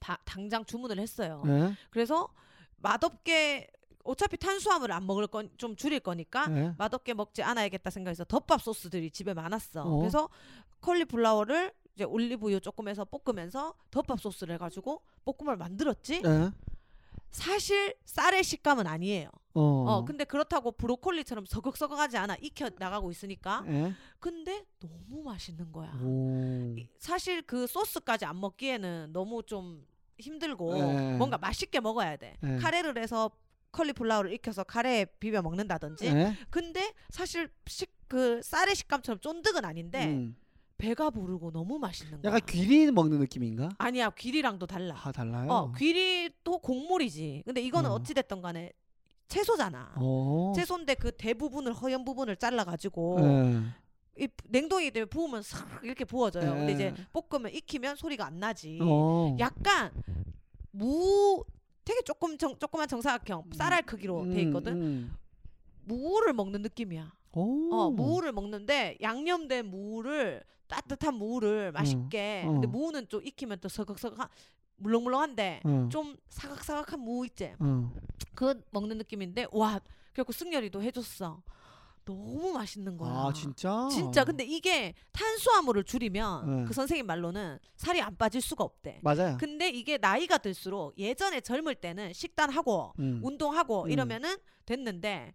다, 0.00 0.18
당장 0.24 0.64
주문을 0.64 0.98
했어요. 0.98 1.42
예. 1.46 1.74
그래서 1.90 2.28
맛없게 2.78 3.68
어차피 4.02 4.38
탄수화물을 4.38 4.94
안 4.94 5.06
먹을 5.06 5.26
건 5.26 5.50
좀 5.58 5.76
줄일 5.76 6.00
거니까 6.00 6.46
예. 6.50 6.74
맛없게 6.78 7.12
먹지 7.14 7.42
않아야겠다 7.42 7.90
생각해서 7.90 8.24
덮밥 8.24 8.62
소스들이 8.62 9.10
집에 9.10 9.34
많았어. 9.34 9.82
어. 9.82 9.98
그래서 9.98 10.28
컬리플라워를 10.80 11.72
이제 12.00 12.04
올리브유 12.06 12.60
조금 12.60 12.88
해서 12.88 13.04
볶으면서 13.04 13.74
덮밥 13.90 14.18
소스를 14.20 14.54
해가지고 14.54 15.02
볶음을 15.26 15.58
만들었지. 15.58 16.22
예. 16.24 16.50
사실 17.30 17.94
쌀의 18.06 18.42
식감은 18.42 18.86
아니에요. 18.86 19.28
어. 19.52 19.60
어, 19.62 20.04
근데 20.06 20.24
그렇다고 20.24 20.72
브로콜리처럼 20.72 21.44
서걱서걱하지 21.44 22.16
않아 22.16 22.36
익혀 22.40 22.70
나가고 22.78 23.10
있으니까. 23.10 23.64
예. 23.68 23.92
근데 24.18 24.64
너무 24.80 25.22
맛있는 25.22 25.70
거야. 25.72 25.92
오. 26.02 26.74
이- 26.78 26.88
사실 26.98 27.42
그 27.42 27.66
소스까지 27.66 28.24
안 28.24 28.40
먹기에는 28.40 29.10
너무 29.12 29.42
좀 29.42 29.86
힘들고 30.18 30.78
예. 30.78 31.16
뭔가 31.18 31.36
맛있게 31.36 31.80
먹어야 31.80 32.16
돼. 32.16 32.34
예. 32.42 32.56
카레를 32.56 32.96
해서 32.96 33.30
컬리플라워를 33.72 34.32
익혀서 34.32 34.64
카레에 34.64 35.04
비벼 35.04 35.42
먹는다든지. 35.42 36.06
예. 36.06 36.34
근데 36.48 36.94
사실 37.10 37.50
식, 37.66 37.92
그 38.08 38.40
쌀의 38.42 38.74
식감처럼 38.74 39.20
쫀득은 39.20 39.64
아닌데 39.66 40.06
음. 40.06 40.36
배가 40.80 41.10
부르고 41.10 41.50
너무 41.52 41.78
맛있는 41.78 42.22
거야. 42.22 42.32
약간 42.32 42.40
귀리 42.48 42.90
먹는 42.90 43.18
느낌인가? 43.18 43.68
아니야 43.78 44.10
귀리랑도 44.10 44.66
달라. 44.66 44.96
아 45.02 45.12
달라요. 45.12 45.50
어 45.50 45.72
귀리도 45.72 46.58
곡물이지. 46.58 47.42
근데 47.44 47.60
이거는 47.60 47.90
어. 47.90 47.94
어. 47.94 48.02
찌 48.02 48.14
됐던 48.14 48.40
간에 48.40 48.72
채소잖아. 49.28 49.92
어. 49.96 50.52
채소인데 50.56 50.94
그 50.94 51.12
대부분을 51.12 51.74
허연 51.74 52.04
부분을 52.04 52.36
잘라 52.36 52.64
가지고 52.64 53.18
예. 53.20 54.24
이 54.24 54.28
냉동이 54.48 54.90
되면 54.90 55.08
부으면 55.08 55.42
싹 55.42 55.84
이렇게 55.84 56.04
부어져요. 56.04 56.54
근데 56.54 56.72
예. 56.72 56.74
이제 56.74 56.94
볶으면 57.12 57.52
익히면 57.52 57.96
소리가 57.96 58.26
안 58.26 58.40
나지. 58.40 58.78
어. 58.82 59.36
약간 59.38 59.92
무 60.70 61.44
되게 61.84 62.00
조금 62.02 62.38
정, 62.38 62.58
조그만 62.58 62.88
정사각형 62.88 63.50
쌀알 63.52 63.82
크기로 63.82 64.30
돼 64.30 64.42
있거든. 64.42 64.72
음. 64.82 65.16
무를 65.84 66.32
먹는 66.32 66.62
느낌이야. 66.62 67.12
오. 67.32 67.74
어, 67.74 67.90
무를 67.90 68.32
먹는데 68.32 68.96
양념된 69.00 69.66
무를 69.66 70.42
따뜻한 70.70 71.14
무를 71.14 71.72
맛있게. 71.72 72.44
어. 72.46 72.52
근데 72.52 72.66
무는 72.66 73.08
좀 73.08 73.20
익히면 73.24 73.58
또 73.60 73.68
서걱서걱한 73.68 74.28
물렁물렁한데 74.76 75.60
어. 75.64 75.88
좀 75.90 76.16
사각사각한 76.28 77.00
무 77.00 77.26
있지. 77.26 77.52
어. 77.58 77.92
그 78.34 78.62
먹는 78.70 78.98
느낌인데 78.98 79.46
와 79.52 79.80
그래갖고 80.12 80.32
승열이도 80.32 80.82
해줬어. 80.82 81.42
너무 82.04 82.52
맛있는 82.52 82.96
거야. 82.96 83.10
아 83.10 83.32
진짜? 83.32 83.88
진짜 83.90 84.24
근데 84.24 84.44
이게 84.44 84.94
탄수화물을 85.12 85.84
줄이면 85.84 86.56
네. 86.56 86.64
그 86.64 86.72
선생님 86.72 87.06
말로는 87.06 87.58
살이 87.76 88.00
안 88.00 88.16
빠질 88.16 88.40
수가 88.40 88.64
없대. 88.64 89.00
맞아요. 89.02 89.36
근데 89.38 89.68
이게 89.68 89.98
나이가 89.98 90.38
들수록 90.38 90.98
예전에 90.98 91.40
젊을 91.40 91.74
때는 91.76 92.12
식단하고 92.12 92.94
음. 92.98 93.20
운동하고 93.22 93.84
음. 93.84 93.90
이러면은 93.90 94.36
됐는데 94.64 95.34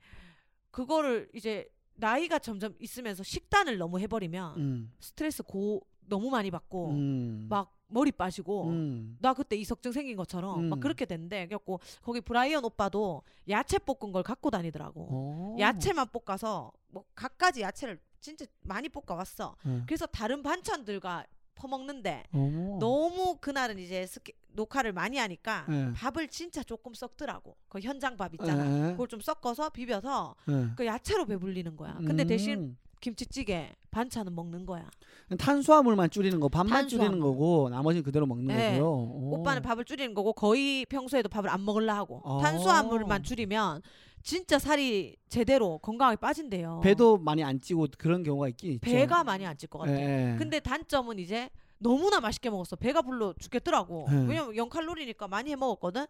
그거를 0.71 1.30
이제 1.34 1.69
나이가 1.95 2.39
점점 2.39 2.75
있으면서 2.79 3.23
식단을 3.23 3.77
너무 3.77 3.99
해버리면 3.99 4.58
음. 4.58 4.93
스트레스 4.99 5.43
고 5.43 5.86
너무 6.08 6.29
많이 6.29 6.51
받고 6.51 6.89
음. 6.91 7.47
막 7.49 7.73
머리 7.88 8.12
빠지고 8.12 8.69
음. 8.69 9.17
나 9.21 9.34
그때 9.34 9.55
이석증 9.55 9.91
생긴 9.91 10.17
것처럼 10.17 10.69
막 10.69 10.77
음. 10.77 10.79
그렇게 10.79 11.05
됐는데 11.05 11.47
그래갖고 11.47 11.79
거기 12.01 12.21
브라이언 12.21 12.65
오빠도 12.65 13.23
야채 13.49 13.77
볶은 13.77 14.12
걸 14.12 14.23
갖고 14.23 14.49
다니더라고 14.49 15.08
어. 15.10 15.55
야채만 15.60 16.08
볶아서 16.12 16.71
뭐 16.88 17.05
갖가지 17.13 17.62
야채를 17.62 17.99
진짜 18.19 18.45
많이 18.62 18.89
볶아 18.89 19.15
왔어 19.15 19.55
예. 19.67 19.84
그래서 19.86 20.08
다른 20.08 20.41
반찬들과 20.41 21.25
퍼먹는데 21.56 22.24
어머. 22.34 22.78
너무 22.80 23.38
그날은 23.39 23.80
이제 23.80 24.06
스케, 24.06 24.34
녹화를 24.54 24.94
많이 24.94 25.18
하니까 25.18 25.65
예. 25.70 25.91
밥을 25.96 26.28
진짜 26.28 26.63
조금 26.63 26.94
섞더라고 26.94 27.56
그 27.68 27.80
현장 27.80 28.15
밥 28.15 28.34
있잖아 28.34 28.89
예. 28.89 28.91
그걸 28.91 29.08
좀 29.08 29.20
섞어서 29.20 29.70
비벼서 29.70 30.36
예. 30.50 30.68
그 30.76 30.86
야채로 30.86 31.26
배불리는 31.26 31.76
거야 31.76 31.96
근데 32.06 32.24
음. 32.24 32.28
대신 32.28 32.78
김치찌개 33.02 33.72
반찬은 33.91 34.34
먹는 34.36 34.65
거야 34.65 34.89
탄수화물만 35.38 36.10
줄이는 36.10 36.39
거, 36.39 36.50
밥만 36.50 36.82
탄수화물. 36.82 36.89
줄이는 36.89 37.20
거고 37.20 37.70
나머지는 37.70 38.04
그대로 38.04 38.26
먹는 38.26 38.48
네. 38.48 38.72
거고요. 38.80 38.88
오. 38.88 39.39
오빠는 39.39 39.62
밥을 39.62 39.86
줄이는 39.86 40.13
거고 40.13 40.34
거의 40.34 40.86
평소에도 40.86 41.30
밥을 41.30 41.50
안 41.50 41.63
먹으려 41.63 41.94
하고 41.94 42.22
어. 42.24 42.41
탄수화물만 42.41 43.24
줄이면 43.24 43.82
진짜 44.25 44.57
살이 44.57 45.15
제대로 45.29 45.77
건강하게 45.77 46.15
빠진대요. 46.17 46.81
배도 46.83 47.19
많이 47.19 47.43
안 47.43 47.61
찌고 47.61 47.88
그런 47.99 48.23
경우가 48.23 48.47
있긴 48.49 48.71
있죠. 48.73 48.81
배가 48.81 49.23
많이 49.23 49.45
안 49.45 49.55
찔 49.55 49.69
것 49.69 49.77
같아. 49.79 49.93
예. 49.93 50.35
근데 50.39 50.59
단점은 50.59 51.19
이제 51.19 51.51
너무나 51.77 52.19
맛있게 52.19 52.49
먹었어. 52.49 52.75
배가 52.75 53.03
불러 53.03 53.33
죽겠더라고. 53.39 54.07
네. 54.09 54.25
왜냐면 54.27 54.55
0 54.55 54.67
칼로리니까 54.67 55.27
많이 55.27 55.51
해 55.51 55.55
먹었거든. 55.55 56.07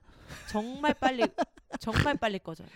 정말 0.50 0.94
빨리 0.94 1.24
정말 1.82 2.16
빨리 2.16 2.40
꺼져요. 2.40 2.70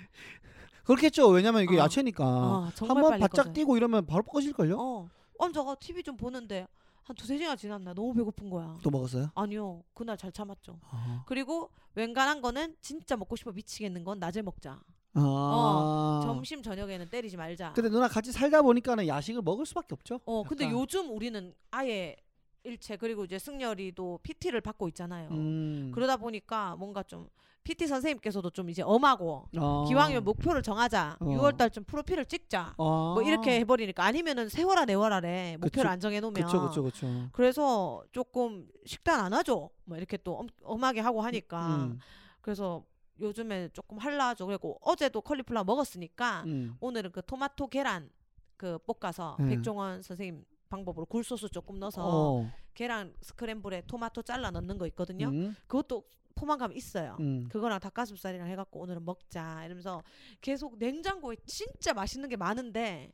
그렇겠죠. 0.83 1.29
왜냐면 1.29 1.63
이게 1.63 1.77
어. 1.79 1.83
야채니까 1.85 2.25
어, 2.27 2.71
정말 2.75 2.97
한번 2.97 3.09
빨리 3.11 3.21
바짝 3.21 3.43
꺼져요. 3.43 3.53
뛰고 3.53 3.77
이러면 3.77 4.05
바로 4.07 4.23
꺼질 4.23 4.51
걸요. 4.51 4.77
어. 4.77 5.09
어, 5.37 5.51
저거 5.53 5.77
TV 5.79 6.03
좀 6.03 6.17
보는데 6.17 6.67
한 7.03 7.15
두세 7.15 7.37
시간 7.37 7.55
지났나 7.55 7.93
너무 7.93 8.13
배고픈 8.13 8.49
거야. 8.49 8.77
또 8.83 8.89
먹었어요? 8.89 9.31
아니요. 9.35 9.83
그날 9.93 10.17
잘 10.17 10.33
참았죠. 10.33 10.79
아. 10.91 11.23
그리고 11.27 11.69
웬간한 11.95 12.41
거는 12.41 12.75
진짜 12.81 13.15
먹고 13.15 13.37
싶어 13.37 13.53
미치겠는 13.53 14.03
건 14.03 14.19
낮에 14.19 14.41
먹자. 14.41 14.81
아. 15.13 15.21
어, 15.21 16.21
점심 16.23 16.61
저녁에는 16.61 17.09
때리지 17.09 17.37
말자. 17.37 17.73
근데 17.73 17.89
누나 17.89 18.07
같이 18.07 18.31
살다 18.31 18.61
보니까는 18.61 19.07
야식을 19.07 19.41
먹을 19.41 19.65
수밖에 19.65 19.93
없죠. 19.93 20.19
어 20.25 20.43
근데 20.43 20.65
약간. 20.65 20.79
요즘 20.79 21.09
우리는 21.09 21.53
아예 21.71 22.15
일체 22.63 22.97
그리고 22.97 23.25
이제 23.25 23.39
승열이도 23.39 24.19
PT를 24.23 24.61
받고 24.61 24.87
있잖아요. 24.89 25.29
음. 25.31 25.91
그러다 25.93 26.17
보니까 26.17 26.75
뭔가 26.75 27.03
좀 27.03 27.27
PT 27.63 27.87
선생님께서도 27.87 28.49
좀 28.49 28.69
이제 28.69 28.81
엄하고 28.81 29.47
어. 29.57 29.85
기왕이면 29.87 30.23
목표를 30.23 30.61
정하자. 30.61 31.17
어. 31.19 31.25
6월 31.25 31.57
달쯤 31.57 31.83
프로필을 31.85 32.25
찍자. 32.25 32.73
어. 32.77 33.13
뭐 33.13 33.23
이렇게 33.23 33.59
해버리니까 33.59 34.03
아니면은 34.03 34.49
세월아 34.49 34.85
내월아래 34.85 35.57
목표를 35.59 35.83
그쵸. 35.83 35.91
안 35.91 35.99
정해놓으면 35.99 36.43
그쵸 36.45 36.67
그쵸 36.67 36.83
그쵸. 36.83 37.29
그래서 37.31 38.03
조금 38.11 38.67
식단 38.85 39.19
안 39.19 39.33
하죠. 39.33 39.69
뭐 39.85 39.97
이렇게 39.97 40.17
또 40.17 40.37
엄, 40.37 40.47
엄하게 40.63 40.99
하고 41.01 41.21
하니까 41.21 41.75
음. 41.75 41.99
그래서 42.41 42.83
요즘에 43.19 43.69
조금 43.73 43.97
할라죠. 43.97 44.45
그리고 44.45 44.77
어제도 44.81 45.21
컬리플라워 45.21 45.63
먹었으니까 45.63 46.43
음. 46.45 46.75
오늘은 46.79 47.11
그 47.11 47.21
토마토 47.25 47.67
계란 47.67 48.09
그 48.57 48.77
볶아서 48.79 49.37
네. 49.39 49.49
백종원 49.49 50.01
선생님 50.01 50.43
방법으로 50.69 51.05
굴소스 51.05 51.49
조금 51.49 51.79
넣어서 51.79 52.03
어. 52.05 52.51
계란 52.73 53.13
스크램블에 53.21 53.83
토마토 53.87 54.21
잘라 54.21 54.51
넣는 54.51 54.77
거 54.77 54.85
있거든요. 54.87 55.29
음. 55.29 55.55
그것도 55.67 56.03
포만감 56.35 56.73
있어요. 56.73 57.17
음. 57.19 57.47
그거랑 57.49 57.79
닭가슴살이랑 57.79 58.47
해갖고 58.47 58.79
오늘은 58.79 59.03
먹자 59.03 59.65
이러면서 59.65 60.03
계속 60.41 60.77
냉장고에 60.77 61.35
진짜 61.45 61.93
맛있는 61.93 62.29
게 62.29 62.37
많은데 62.37 63.11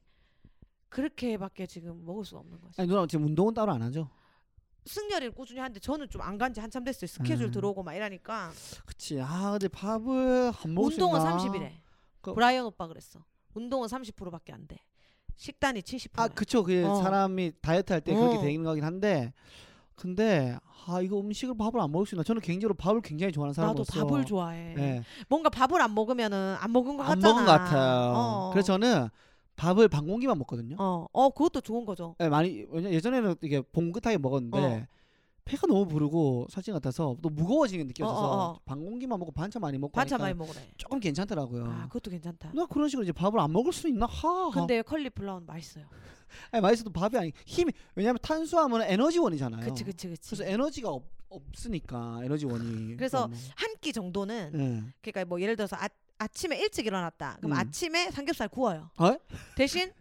그렇게밖에 0.89 1.66
지금 1.66 2.06
먹을 2.06 2.24
수가 2.24 2.41
없는 2.41 2.62
거지. 2.62 2.80
아니 2.80 2.88
누나 2.89 3.08
지금 3.08 3.26
운동은 3.26 3.53
따로 3.53 3.72
안 3.72 3.82
하죠? 3.82 4.10
승열이는 4.86 5.33
꾸준히 5.33 5.59
하는데 5.59 5.79
저는 5.79 6.09
좀 6.09 6.21
안 6.21 6.38
간 6.38 6.53
지 6.53 6.59
한참 6.59 6.83
됐어요. 6.83 7.07
스케줄 7.07 7.47
음. 7.47 7.51
들어오고 7.51 7.83
막 7.83 7.93
이러니까 7.93 8.51
그치. 8.86 9.19
아 9.21 9.51
근데 9.51 9.67
밥을 9.67 10.51
안 10.63 10.73
먹을 10.73 10.91
수 10.91 10.95
운동은 11.03 11.19
있나? 11.21 11.38
30이래. 11.38 11.71
그- 12.21 12.33
브라이언 12.33 12.65
오빠 12.65 12.88
그랬어. 12.88 13.23
운동은 13.53 13.88
30%밖에 13.88 14.53
안 14.53 14.67
돼. 14.67 14.77
식단이 15.38 15.81
70%야. 15.81 16.23
아 16.23 16.27
그쵸. 16.27 16.63
그 16.63 16.86
어. 16.86 16.95
사람이 17.01 17.53
다이어트 17.61 17.91
할 17.93 18.01
때 18.01 18.13
그렇게 18.13 18.38
어. 18.38 18.41
되는 18.41 18.63
거긴 18.63 18.83
한데 18.83 19.33
근데 19.95 20.57
아 20.88 21.01
이거 21.01 21.19
음식을 21.19 21.55
밥을 21.57 21.79
안 21.79 21.91
먹을 21.91 22.05
수 22.05 22.15
있나? 22.15 22.23
저는 22.23 22.41
개인적으로 22.41 22.73
밥을 22.75 23.01
굉장히 23.01 23.31
좋아하는 23.33 23.51
나도 23.57 23.83
사람으로서 23.86 24.05
밥을 24.07 24.25
좋아해. 24.25 24.75
예. 24.77 25.03
뭔가 25.29 25.49
밥을 25.49 25.81
안 25.81 25.95
먹으면은 25.95 26.57
안 26.59 26.71
먹은 26.71 26.97
것안 26.97 27.19
같잖아. 27.21 27.33
먹은 27.33 27.45
것 27.45 27.51
같아요. 27.51 28.13
어. 28.15 28.49
그래서 28.51 28.67
저는 28.67 29.09
밥을 29.56 29.88
반 29.88 30.06
공기만 30.06 30.38
먹거든요. 30.39 30.76
어, 30.80 31.08
어 31.12 31.30
그것도 31.30 31.62
좋은 31.62 31.86
거죠. 31.86 32.16
예, 32.20 32.30
많이 32.30 32.66
왜냐 32.70 32.89
예전에는 32.91 33.36
이게 33.41 33.62
봉긋하게 33.62 34.18
먹었는데 34.18 34.58
어. 34.60 34.86
배가 35.45 35.68
너무 35.68 35.86
부르고 35.88 36.47
사진 36.49 36.74
같아서 36.74 37.16
또 37.22 37.30
무거워지는 37.30 37.86
게 37.86 37.88
느껴져서 37.89 38.20
어, 38.20 38.24
어, 38.26 38.43
어. 38.51 38.60
반 38.66 38.84
공기만 38.84 39.20
먹고 39.20 39.32
반찬 39.32 39.62
많이 39.62 39.78
먹고 39.78 39.91
반찬 39.93 40.20
많이 40.20 40.34
먹으래. 40.34 40.60
조금 40.78 40.99
괜찮더라고요. 40.99 41.66
아, 41.66 41.88
그것도 41.88 42.10
괜찮다. 42.12 42.51
나 42.53 42.66
그런 42.66 42.89
식으로 42.89 43.03
이제 43.03 43.12
밥을 43.12 43.39
안 43.39 43.53
먹을 43.53 43.72
수 43.72 43.88
있나? 43.88 44.08
하. 44.08 44.49
근데 44.51 44.82
컬리플라워는 44.82 45.45
맛있어요. 45.45 45.86
아니, 46.51 46.62
맛있어도 46.62 46.91
밥이 46.91 47.16
아니 47.18 47.32
힘이 47.45 47.72
왜냐면 47.93 48.18
탄수화물은 48.24 48.88
에너지원이잖아요. 48.89 49.64
그치 49.70 49.84
그치 49.84 50.10
그치. 50.10 50.32
그래서 50.32 50.51
에너지가 50.51 50.89
없, 50.89 51.03
없으니까 51.30 52.22
에너지원이. 52.24 52.97
그래서. 52.97 53.30
한 53.56 53.76
끼 53.86 53.93
정도는 53.93 54.51
예. 54.56 54.93
그러니까 55.03 55.26
뭐 55.26 55.39
예를 55.39 55.56
들어서 55.56 55.76
아, 55.76 55.88
아침에 56.18 56.57
일찍 56.59 56.86
일어났다. 56.86 57.38
그럼 57.38 57.51
음. 57.51 57.57
아침에 57.57 58.11
삼겹살 58.11 58.47
구워요. 58.47 58.89
어? 58.97 59.16
대신 59.55 59.91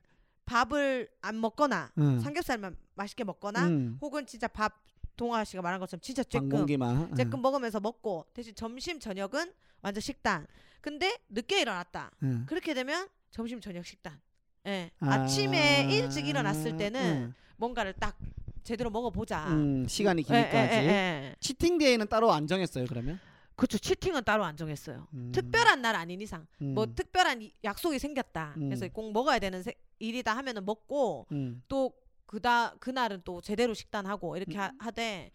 밥을 0.47 1.09
안 1.23 1.41
먹거나 1.41 1.91
응. 1.99 2.21
삼겹살만 2.21 2.77
맛있게 2.95 3.25
먹거나 3.25 3.67
음. 3.67 3.99
혹은 4.01 4.27
진짜 4.27 4.47
밥 4.49 4.83
동아 5.17 5.45
씨가 5.45 5.63
말한 5.63 5.81
것처럼 5.81 6.01
진짜 6.01 6.23
반 6.23 6.49
쬐끔 6.49 6.51
공기만. 6.51 7.11
예. 7.19 7.25
쬐끔 7.25 7.41
먹으면서 7.41 7.81
먹고 7.81 8.27
대신 8.35 8.55
점심 8.55 8.99
저녁은 9.01 9.53
완전 9.83 10.01
식단. 10.01 10.47
근데 10.81 11.19
늦게 11.29 11.61
일어났다. 11.61 12.11
예. 12.23 12.45
그렇게 12.47 12.75
되면 12.75 13.09
점심 13.31 13.61
저녁 13.61 13.87
식단. 13.87 14.21
예. 14.67 14.91
아. 15.01 15.13
아침에 15.15 15.89
일찍 15.91 16.27
일어났을 16.27 16.77
때는 16.77 17.01
응. 17.01 17.35
뭔가를 17.57 17.93
딱 17.95 18.17
제대로 18.65 18.91
먹어보자. 18.91 19.47
음, 19.49 19.87
시간이 19.87 20.23
예, 20.23 20.23
기니까 20.23 20.55
예, 20.55 20.59
아직. 20.59 20.77
예, 20.77 20.89
예. 20.89 21.37
치팅 21.39 21.79
데이는 21.79 22.09
따로 22.09 22.33
안 22.33 22.47
정했어요 22.47 22.87
그러면? 22.87 23.21
그쵸 23.57 23.79
치팅은 23.79 24.25
따로 24.25 24.45
안 24.45 24.57
정했어요. 24.57 25.07
음. 25.15 25.31
특별한 25.33 25.81
날 25.83 25.95
아닌 25.95 26.21
이상 26.21 26.47
음. 26.61 26.75
뭐 26.75 26.87
특별한 26.87 27.43
이- 27.43 27.53
약속이 27.63 27.99
생겼다. 27.99 28.55
음. 28.57 28.69
그래서 28.69 28.89
꼭 28.89 29.13
먹어야 29.13 29.39
되는 29.39 29.63
세- 29.63 29.75
일이다 30.01 30.37
하면은 30.37 30.65
먹고 30.65 31.27
음. 31.33 31.63
또 31.69 31.93
그다 32.27 32.75
그날은 32.81 33.23
또 33.25 33.41
제대로 33.41 33.75
식단하고 33.75 34.37
이렇게 34.37 34.57
음. 34.57 34.61
하, 34.61 34.73
하되 34.79 35.31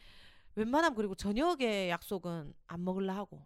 웬만하면 0.56 0.96
그리고 0.96 1.16
저녁에 1.16 1.90
약속은 1.90 2.54
안 2.68 2.84
먹을라 2.84 3.16
하고. 3.16 3.46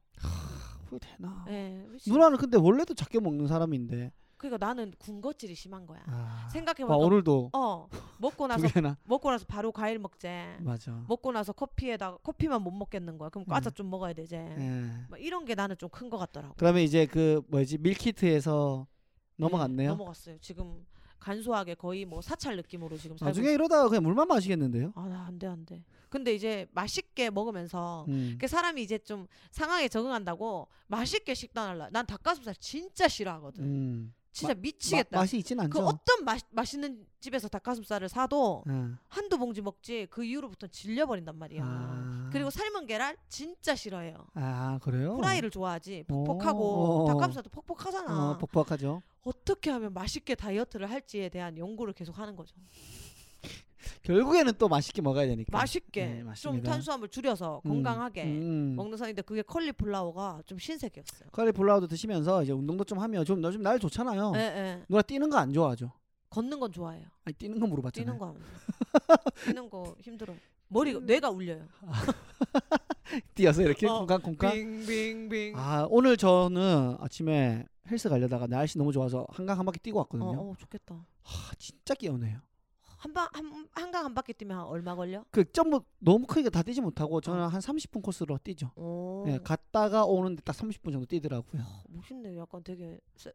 그거 0.86 0.98
되나? 1.00 1.46
예. 1.50 1.86
누나는 2.08 2.38
근데 2.38 2.58
원래도 2.58 2.94
작게 2.96 3.20
먹는 3.20 3.48
사람인데. 3.48 4.12
그러니까 4.44 4.66
나는 4.66 4.92
군것질이 5.00 5.56
심한 5.56 5.86
거야. 5.86 6.04
아. 6.08 6.50
생각해 6.52 6.84
와, 6.84 6.90
보니까 6.98 7.06
오늘도 7.06 7.50
어 7.54 7.88
먹고 8.18 8.48
두 8.48 8.64
나서. 8.82 8.98
먹고 9.06 9.32
나서 9.32 9.46
바로 9.48 9.72
과일 9.72 10.00
먹재. 10.00 10.58
맞아. 10.60 11.04
먹고 11.08 11.32
나서 11.32 11.54
커피에다가 11.54 12.18
커피만 12.18 12.62
못 12.62 12.72
먹겠는 12.72 13.18
거야. 13.18 13.30
그럼 13.30 13.46
과자 13.46 13.70
음. 13.70 13.74
좀 13.74 13.90
먹어야 13.90 14.12
되지. 14.14 14.36
예. 14.36 14.92
막 15.10 15.22
이런 15.22 15.46
게 15.46 15.56
나는 15.56 15.78
좀 15.78 15.90
큰 15.94 16.10
것 16.10 16.18
같더라고. 16.18 16.56
그러면 16.58 16.82
이제 16.82 17.06
그 17.06 17.42
뭐지 17.48 17.78
밀키트에서 17.78 18.86
넘어갔네요. 19.38 19.92
넘어갔어요. 19.92 20.38
지금 20.40 20.86
간소하게 21.20 21.76
거의 21.76 22.04
뭐 22.04 22.22
사찰 22.22 22.58
느낌으로 22.58 22.98
지금 22.98 23.16
살고 23.16 23.30
나중에 23.30 23.54
이러다가 23.54 23.88
그냥 23.88 24.04
물만 24.04 24.28
마시겠는데요? 24.28 24.92
아, 24.96 25.08
나안 25.08 25.40
돼, 25.40 25.48
안 25.48 25.66
돼. 25.66 25.84
근데 26.10 26.34
이제 26.36 26.68
맛있게 26.74 27.30
먹으면서 27.30 28.06
음. 28.10 28.38
그 28.42 28.48
사람이 28.48 28.82
이제 28.84 28.98
좀 28.98 29.28
상황에 29.52 29.88
적응한다고 29.88 30.68
맛있게 30.88 31.34
식단할라. 31.34 31.90
난 31.92 32.06
닭가슴살 32.06 32.56
진짜 32.60 33.08
싫어하거든. 33.08 33.64
음. 33.64 34.14
진짜 34.34 34.54
미치겠다. 34.56 35.10
마, 35.18 35.22
맛이 35.22 35.38
있진 35.38 35.60
않죠. 35.60 35.70
그 35.70 35.80
어떤 35.80 36.26
맛 36.26 36.42
맛있는 36.50 37.06
집에서 37.20 37.48
닭가슴살을 37.48 38.10
사도 38.10 38.64
예. 38.68 38.74
한두 39.08 39.38
봉지 39.38 39.62
먹지 39.62 40.08
그 40.10 40.26
이후로부터 40.26 40.68
질려버린단 40.68 41.38
말이야. 41.38 41.64
아. 41.64 42.30
그리고 42.34 42.50
삶은 42.50 42.88
계란 42.88 43.16
진짜 43.30 43.76
싫어해요. 43.76 44.18
아 44.34 44.80
그래요? 44.82 45.16
후라이를 45.16 45.52
좋아하지. 45.52 46.06
오. 46.10 46.24
퍽퍽하고 46.24 47.04
어. 47.04 47.08
닭가슴살도 47.08 47.50
퍽퍽하잖아. 47.52 48.32
어, 48.32 48.38
뻑뻑하죠. 48.40 49.04
어떻게 49.24 49.70
하면 49.70 49.94
맛있게 49.94 50.36
다이어트를 50.36 50.90
할지에 50.90 51.30
대한 51.30 51.58
연구를 51.58 51.94
계속 51.94 52.18
하는 52.18 52.36
거죠. 52.36 52.56
결국에는 54.04 54.54
또 54.58 54.68
맛있게 54.68 55.02
먹어야 55.02 55.28
되니까. 55.28 55.58
맛있게 55.58 56.06
네, 56.06 56.18
좀 56.20 56.28
맞습니다. 56.28 56.72
탄수화물 56.72 57.10
줄여서 57.10 57.62
음, 57.66 57.70
건강하게 57.70 58.24
음. 58.24 58.76
먹는 58.76 58.98
선인데 58.98 59.22
그게 59.24 59.42
컬리플라워가 59.42 60.42
좀 60.46 60.58
신세계였어요. 60.60 61.30
카리플라워도 61.32 61.88
드시면서 61.88 62.44
이제 62.44 62.52
운동도 62.52 62.84
좀 62.84 63.00
하면 63.00 63.24
좀 63.26 63.44
요즘 63.44 63.62
날 63.62 63.80
좋잖아요. 63.80 64.34
예, 64.36 64.40
예. 64.40 64.84
누나 64.90 65.02
뛰는 65.02 65.30
거 65.30 65.38
안 65.38 65.52
좋아하죠? 65.54 65.92
걷는 66.30 66.60
건 66.60 66.72
좋아해요. 66.72 67.06
아니 67.26 67.34
뛰는 67.36 67.60
거 67.60 67.68
물어봤잖아요. 67.68 68.06
뛰는 68.06 68.18
거 68.18 68.28
안. 68.28 68.36
뛰는 69.46 69.70
거 69.70 69.96
힘들어. 70.02 70.34
머리가 70.70 71.00
음. 71.00 71.06
뇌가 71.06 71.30
울려요. 71.30 71.68
뛰어서 73.36 73.62
이렇게 73.62 73.88
어, 73.88 74.00
쿵쾅쿵쾅. 74.00 74.52
빙빙빙. 74.52 75.54
아 75.58 75.86
오늘 75.90 76.18
저는 76.18 76.98
아침에 77.00 77.66
헬스 77.90 78.10
가려다가 78.10 78.48
날씨 78.48 78.78
너무 78.78 78.92
좋아서 78.92 79.28
한강 79.30 79.60
한 79.60 79.66
바퀴 79.66 79.80
뛰고 79.80 80.00
어, 80.00 80.02
왔거든요. 80.02 80.40
어, 80.52 80.56
좋겠다. 80.58 80.96
하, 81.24 81.54
진짜 81.60 81.94
끼우네요. 81.94 82.40
한방 83.04 83.28
한, 83.34 83.68
한강 83.74 84.06
한 84.06 84.14
바퀴 84.14 84.32
뛰면 84.32 84.58
한 84.58 84.66
얼마 84.66 84.96
걸려? 84.96 85.26
그 85.30 85.44
점프 85.52 85.82
너무 86.00 86.26
크게 86.26 86.50
다 86.50 86.64
뛰지 86.64 86.80
못하고 86.80 87.20
저는 87.20 87.48
한 87.48 87.60
30분 87.60 88.02
코스로 88.02 88.38
뛰죠. 88.42 88.72
오. 88.78 89.26
예, 89.28 89.38
갔다가 89.44 90.06
오는데 90.06 90.42
딱 90.46 90.56
30분 90.56 90.94
정도 90.94 91.06
뛰더라고요. 91.06 91.62
어, 91.62 91.82
멋있네. 91.90 92.38
약간 92.38 92.64
되게 92.64 92.98
세- 93.18 93.34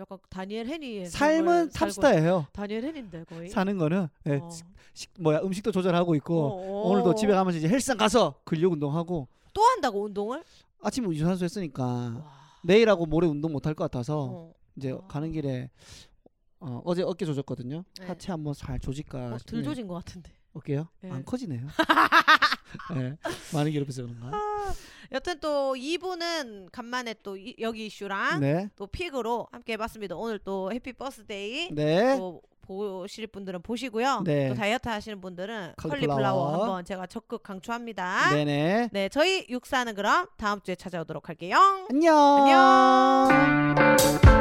약간 0.00 0.16
다니엘 0.30 0.66
헤니의 0.66 1.06
삶은 1.10 1.44
삶을 1.44 1.54
살고 1.70 1.72
탑스타예요. 1.74 2.46
다니엘 2.54 2.82
헤니인데 2.82 3.24
거의. 3.24 3.50
사는 3.50 3.76
거는 3.76 4.08
예, 4.26 4.36
어. 4.36 4.48
식, 4.94 5.10
뭐야 5.20 5.40
음식도 5.40 5.70
조절하고 5.70 6.14
있고 6.14 6.42
어, 6.42 6.88
오늘도 6.88 7.10
어. 7.10 7.14
집에 7.14 7.34
가면서 7.34 7.58
이제 7.58 7.68
헬스장 7.68 7.98
가서 7.98 8.40
근력 8.44 8.72
운동하고 8.72 9.28
또 9.52 9.62
한다고 9.62 10.02
운동을? 10.04 10.42
아침 10.80 11.12
유산소 11.12 11.44
했으니까 11.44 11.84
와. 11.84 12.32
내일하고 12.64 13.04
모레 13.04 13.26
운동 13.26 13.52
못할 13.52 13.74
것 13.74 13.84
같아서 13.84 14.22
어. 14.30 14.54
이제 14.76 14.92
와. 14.92 15.00
가는 15.08 15.30
길에 15.30 15.68
어, 16.60 16.80
어제 16.84 17.02
어깨 17.02 17.24
조졌거든요. 17.24 17.84
네. 17.98 18.06
하체 18.06 18.32
한번 18.32 18.54
잘 18.54 18.78
조질까 18.78 19.34
어. 19.34 19.38
들 19.46 19.62
조진 19.62 19.86
것 19.86 19.94
같은데. 19.94 20.32
어깨요? 20.52 20.88
네. 21.00 21.10
안 21.10 21.24
커지네요. 21.24 21.66
네, 22.94 23.16
많이 23.52 23.70
괴롭혀서 23.72 24.02
그런가? 24.02 24.30
여튼 25.12 25.38
또 25.40 25.74
2부는 25.74 26.70
간만에 26.70 27.14
또 27.22 27.36
이, 27.36 27.54
여기 27.60 27.86
이슈랑 27.86 28.40
네, 28.40 28.68
또 28.76 28.86
픽으로 28.86 29.48
함께 29.52 29.72
해봤습니다. 29.74 30.16
오늘 30.16 30.38
또 30.38 30.72
Happy 30.72 30.92
Birthday 30.92 31.70
네, 31.72 32.16
또 32.16 32.42
보실 32.62 33.26
분들은 33.26 33.62
보시고요. 33.62 34.22
네. 34.24 34.48
또 34.48 34.54
다이어트 34.54 34.88
하시는 34.88 35.20
분들은 35.20 35.74
콜리플라워. 35.76 36.16
콜리플라워 36.16 36.52
한번 36.52 36.84
제가 36.84 37.06
적극 37.06 37.42
강추합니다. 37.42 38.30
네네. 38.30 38.90
네, 38.92 39.08
저희 39.08 39.46
육사는 39.48 39.92
그럼 39.94 40.26
다음 40.36 40.60
주에 40.60 40.76
찾아오도록 40.76 41.28
할게요. 41.28 41.56
안녕. 41.90 43.28
안녕. 43.28 44.39